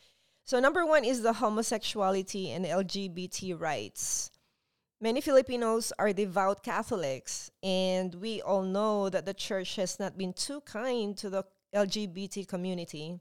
So 0.44 0.60
number 0.60 0.84
one 0.84 1.08
is 1.08 1.22
the 1.22 1.32
homosexuality 1.32 2.52
and 2.52 2.66
LGBT 2.66 3.58
rights. 3.58 4.30
Many 5.00 5.22
Filipinos 5.22 5.92
are 5.98 6.12
devout 6.12 6.62
Catholics, 6.62 7.50
and 7.62 8.14
we 8.14 8.42
all 8.42 8.62
know 8.62 9.08
that 9.08 9.24
the 9.24 9.34
church 9.34 9.74
has 9.76 9.98
not 9.98 10.18
been 10.18 10.32
too 10.32 10.60
kind 10.60 11.16
to 11.16 11.30
the 11.30 11.42
LGBT 11.74 12.46
community. 12.46 13.18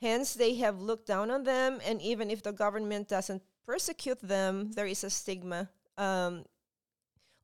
Hence, 0.00 0.32
they 0.32 0.54
have 0.62 0.80
looked 0.80 1.08
down 1.08 1.30
on 1.30 1.42
them, 1.42 1.80
and 1.84 2.00
even 2.00 2.30
if 2.30 2.42
the 2.42 2.52
government 2.52 3.08
doesn't 3.08 3.42
persecute 3.66 4.20
them, 4.20 4.72
there 4.72 4.86
is 4.86 5.04
a 5.04 5.10
stigma. 5.10 5.68
Um, 5.96 6.44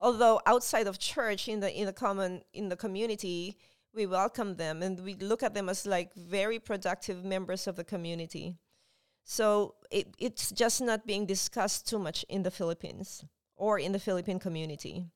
although 0.01 0.41
outside 0.47 0.87
of 0.87 0.99
church, 0.99 1.49
in 1.49 1.61
the 1.61 1.73
in 1.73 1.87
the 1.87 1.93
common 1.93 2.43
in 2.53 2.69
the 2.69 2.77
community, 2.77 3.57
we 3.95 4.07
welcome 4.07 4.57
them 4.57 4.83
and 4.83 5.01
we 5.01 5.15
look 5.15 5.43
at 5.43 5.55
them 5.55 5.69
as 5.69 5.87
like 5.87 6.15
very 6.15 6.59
productive 6.59 7.25
members 7.25 7.67
of 7.67 7.77
the 7.77 7.85
community. 7.85 8.57
So 9.25 9.75
it, 9.91 10.15
it's 10.19 10.53
just 10.53 10.81
not 10.81 11.07
being 11.07 11.27
discussed 11.27 11.89
too 11.89 11.99
much 11.99 12.25
in 12.29 12.43
the 12.43 12.51
Philippines 12.51 13.25
or 13.57 13.79
in 13.79 13.93
the 13.93 13.99
Philippine 13.99 14.39
community. 14.39 15.07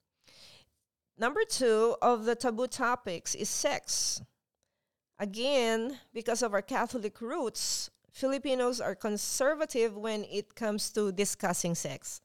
Number 1.16 1.42
two 1.48 1.96
of 2.00 2.24
the 2.24 2.34
taboo 2.34 2.66
topics 2.66 3.34
is 3.34 3.48
sex. 3.48 4.22
Again, 5.18 5.98
because 6.14 6.42
of 6.42 6.54
our 6.54 6.62
Catholic 6.62 7.20
roots, 7.20 7.90
Filipinos 8.12 8.80
are 8.80 8.94
conservative 8.94 9.96
when 9.96 10.24
it 10.24 10.54
comes 10.54 10.90
to 10.90 11.12
discussing 11.12 11.74
sex. 11.74 12.20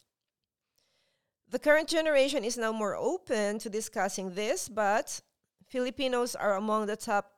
The 1.50 1.60
current 1.60 1.88
generation 1.88 2.44
is 2.44 2.58
now 2.58 2.72
more 2.72 2.96
open 2.96 3.60
to 3.60 3.70
discussing 3.70 4.34
this, 4.34 4.68
but 4.68 5.22
Filipinos 5.68 6.36
are 6.36 6.56
among 6.56 6.88
the 6.88 6.96
top 6.96 7.32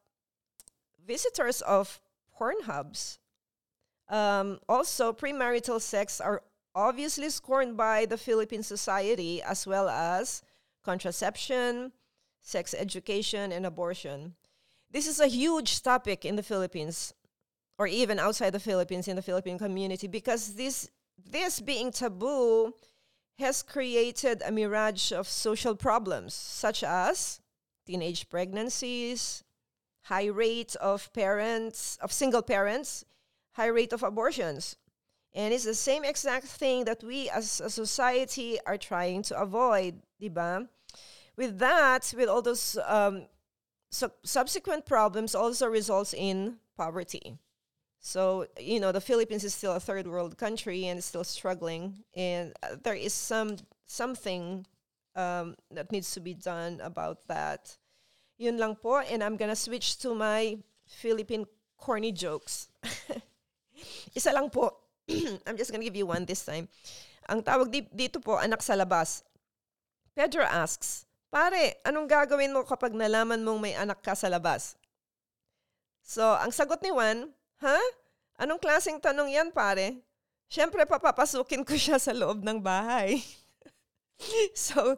visitors 1.06 1.62
of 1.62 2.00
porn 2.32 2.56
hubs. 2.64 3.20
Um, 4.10 4.60
also, 4.70 5.12
premarital 5.12 5.82
sex 5.82 6.22
are 6.22 6.42
obviously 6.74 7.30
scorned 7.30 7.76
by 7.76 8.06
the 8.06 8.18
Philippine 8.18 8.64
society, 8.64 9.42
as 9.42 9.68
well 9.68 9.90
as 9.90 10.42
contraception, 10.84 11.92
sex 12.42 12.74
education, 12.74 13.52
and 13.52 13.66
abortion. 13.66 14.36
This 14.90 15.08
is 15.08 15.20
a 15.20 15.28
huge 15.28 15.82
topic 15.82 16.24
in 16.24 16.38
the 16.38 16.44
Philippines 16.44 17.14
or 17.78 17.88
even 17.88 18.20
outside 18.20 18.52
the 18.52 18.60
Philippines 18.60 19.08
in 19.08 19.16
the 19.16 19.22
Philippine 19.22 19.58
community 19.58 20.08
because 20.08 20.56
this 20.56 20.90
this 21.32 21.60
being 21.60 21.92
taboo 21.92 22.74
has 23.40 23.62
created 23.62 24.42
a 24.46 24.52
mirage 24.52 25.12
of 25.12 25.28
social 25.28 25.76
problems 25.76 26.34
such 26.34 26.84
as 26.84 27.40
teenage 27.86 28.30
pregnancies, 28.30 29.44
high 30.04 30.26
rate 30.26 30.76
of 30.78 31.12
parents 31.14 31.98
of 32.02 32.12
single 32.12 32.42
parents, 32.42 33.06
high 33.54 33.68
rate 33.68 33.94
of 33.94 34.04
abortions. 34.04 34.76
And 35.34 35.54
it's 35.54 35.66
the 35.66 35.76
same 35.76 36.04
exact 36.04 36.46
thing 36.46 36.86
that 36.86 37.04
we 37.04 37.30
as 37.30 37.62
a 37.62 37.70
society 37.70 38.58
are 38.66 38.78
trying 38.78 39.22
to 39.24 39.40
avoid, 39.40 40.02
diba? 40.22 40.68
With 41.36 41.60
that, 41.60 42.12
with 42.18 42.28
all 42.28 42.42
those 42.42 42.78
um, 42.86 43.28
su- 43.92 44.12
subsequent 44.24 44.86
problems 44.86 45.36
also 45.36 45.68
results 45.68 46.14
in 46.14 46.58
poverty. 46.76 47.38
So, 48.00 48.48
you 48.60 48.80
know, 48.80 48.92
the 48.92 49.02
Philippines 49.02 49.44
is 49.44 49.54
still 49.54 49.74
a 49.74 49.80
third 49.80 50.08
world 50.08 50.38
country 50.38 50.86
and 50.86 51.04
still 51.04 51.24
struggling. 51.24 52.04
And 52.16 52.54
uh, 52.64 52.78
there 52.82 52.96
is 52.96 53.14
some 53.14 53.58
something 53.86 54.66
um, 55.16 55.56
that 55.72 55.92
needs 55.92 56.14
to 56.14 56.20
be 56.20 56.34
done 56.34 56.80
about 56.84 57.28
that. 57.28 57.76
Yun 58.38 58.58
lang 58.58 58.76
po. 58.76 59.02
And 59.02 59.24
I'm 59.24 59.36
gonna 59.36 59.58
switch 59.58 59.98
to 60.06 60.14
my 60.14 60.58
Philippine 60.86 61.46
corny 61.78 62.12
jokes. 62.12 62.70
Isa 64.18 64.32
lang 64.32 64.50
po. 64.50 64.78
I'm 65.48 65.58
just 65.58 65.72
gonna 65.72 65.84
give 65.84 65.98
you 65.98 66.06
one 66.06 66.26
this 66.26 66.46
time. 66.46 66.70
Ang 67.28 67.44
tawag 67.44 67.74
di- 67.74 67.92
dito 67.92 68.24
po, 68.24 68.40
anak 68.40 68.64
sa 68.64 68.78
labas. 68.78 69.26
Pedro 70.16 70.48
asks, 70.48 71.04
Pare, 71.28 71.84
anong 71.84 72.08
gagawin 72.08 72.56
mo 72.56 72.64
kapag 72.64 72.96
nalaman 72.96 73.44
mong 73.44 73.60
may 73.60 73.76
anak 73.76 74.00
ka 74.00 74.16
sa 74.16 74.32
labas? 74.32 74.80
So, 76.08 76.24
ang 76.24 76.56
sagot 76.56 76.80
ni 76.80 76.90
Juan, 76.90 77.36
Ha? 77.62 77.80
Anong 78.38 78.62
klaseng 78.62 79.02
tanong 79.02 79.34
yan, 79.34 79.50
pare? 79.50 79.98
Siyempre, 80.48 80.86
papapasukin 80.86 81.66
ko 81.66 81.74
siya 81.74 81.98
sa 81.98 82.14
loob 82.14 82.46
ng 82.46 82.62
bahay. 82.62 83.20
so, 84.54 84.96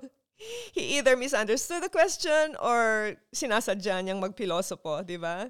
he 0.76 1.00
either 1.00 1.16
misunderstood 1.16 1.84
the 1.84 1.92
question 1.92 2.56
or 2.60 3.16
sinasadya 3.32 4.04
niyang 4.04 4.20
magpilosopo, 4.20 5.04
di 5.08 5.16
ba? 5.16 5.48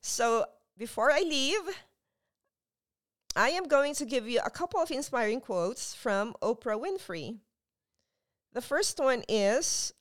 So, 0.00 0.46
before 0.78 1.10
I 1.10 1.26
leave, 1.26 1.66
I 3.34 3.50
am 3.50 3.66
going 3.66 3.94
to 3.98 4.06
give 4.06 4.26
you 4.26 4.40
a 4.42 4.50
couple 4.50 4.80
of 4.80 4.90
inspiring 4.90 5.40
quotes 5.40 5.94
from 5.94 6.34
Oprah 6.42 6.78
Winfrey. 6.78 7.38
The 8.54 8.62
first 8.62 8.98
one 8.98 9.22
is 9.28 9.92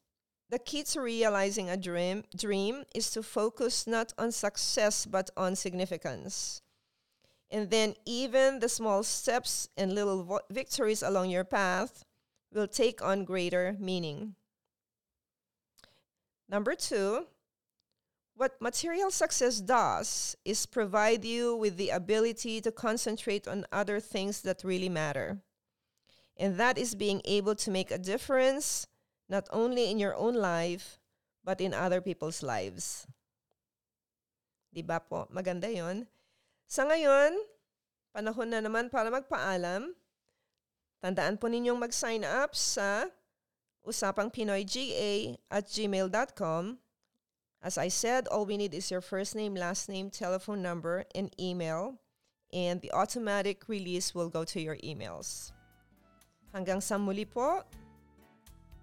The 0.50 0.60
key 0.60 0.84
to 0.84 1.02
realizing 1.02 1.70
a 1.70 1.76
dream, 1.76 2.24
dream 2.36 2.86
is 2.96 3.12
to 3.12 3.24
focus 3.24 3.86
not 3.86 4.14
on 4.18 4.32
success 4.32 5.06
but 5.06 5.30
on 5.36 5.56
significance. 5.56 6.62
And 7.50 7.70
then, 7.70 7.96
even 8.06 8.60
the 8.60 8.70
small 8.70 9.04
steps 9.04 9.70
and 9.78 9.94
little 9.94 10.24
vo- 10.24 10.40
victories 10.50 11.02
along 11.02 11.30
your 11.30 11.46
path 11.46 12.04
will 12.54 12.68
take 12.68 13.02
on 13.02 13.26
greater 13.26 13.76
meaning. 13.80 14.36
Number 16.50 16.76
two, 16.76 17.28
what 18.36 18.62
material 18.62 19.12
success 19.12 19.60
does 19.60 20.38
is 20.46 20.66
provide 20.66 21.26
you 21.26 21.56
with 21.56 21.76
the 21.76 21.90
ability 21.90 22.62
to 22.62 22.72
concentrate 22.72 23.48
on 23.48 23.66
other 23.72 24.00
things 24.00 24.42
that 24.42 24.64
really 24.64 24.90
matter. 24.90 25.40
And 26.38 26.56
that 26.58 26.78
is 26.78 26.96
being 26.96 27.22
able 27.26 27.56
to 27.56 27.72
make 27.72 27.92
a 27.92 27.98
difference 27.98 28.88
not 29.28 29.48
only 29.52 29.92
in 29.92 30.00
your 30.00 30.16
own 30.16 30.36
life, 30.36 31.00
but 31.44 31.60
in 31.60 31.76
other 31.76 32.00
people's 32.00 32.44
lives. 32.44 33.08
Di 34.72 34.84
ba 34.84 35.00
po? 35.00 35.28
Maganda 35.32 35.72
yon. 35.72 36.08
Sa 36.68 36.84
ngayon, 36.84 37.36
panahon 38.12 38.52
na 38.52 38.60
naman 38.60 38.92
para 38.92 39.08
magpaalam. 39.08 39.96
Tandaan 41.00 41.40
po 41.40 41.48
ninyong 41.48 41.80
mag-sign 41.80 42.28
up 42.28 42.52
sa 42.58 43.08
usapangpinoyga 43.88 45.40
at 45.48 45.64
gmail.com 45.72 46.82
As 47.64 47.78
I 47.78 47.88
said, 47.88 48.28
all 48.28 48.46
we 48.46 48.58
need 48.58 48.74
is 48.74 48.92
your 48.92 49.02
first 49.02 49.36
name, 49.36 49.56
last 49.56 49.90
name, 49.90 50.10
telephone 50.10 50.62
number, 50.62 51.06
and 51.16 51.34
email, 51.42 51.98
and 52.54 52.82
the 52.82 52.94
automatic 52.94 53.68
release 53.68 54.14
will 54.14 54.30
go 54.30 54.44
to 54.46 54.62
your 54.62 54.78
emails. 54.86 55.52
Hanggang 56.54 56.82
sa 56.82 57.02
muli 57.02 57.26
po, 57.26 57.66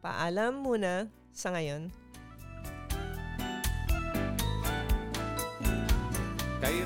paalam 0.04 0.60
muna 0.60 1.08
sa 1.32 1.56
ngayon. 1.56 1.88
Kay 6.60 6.84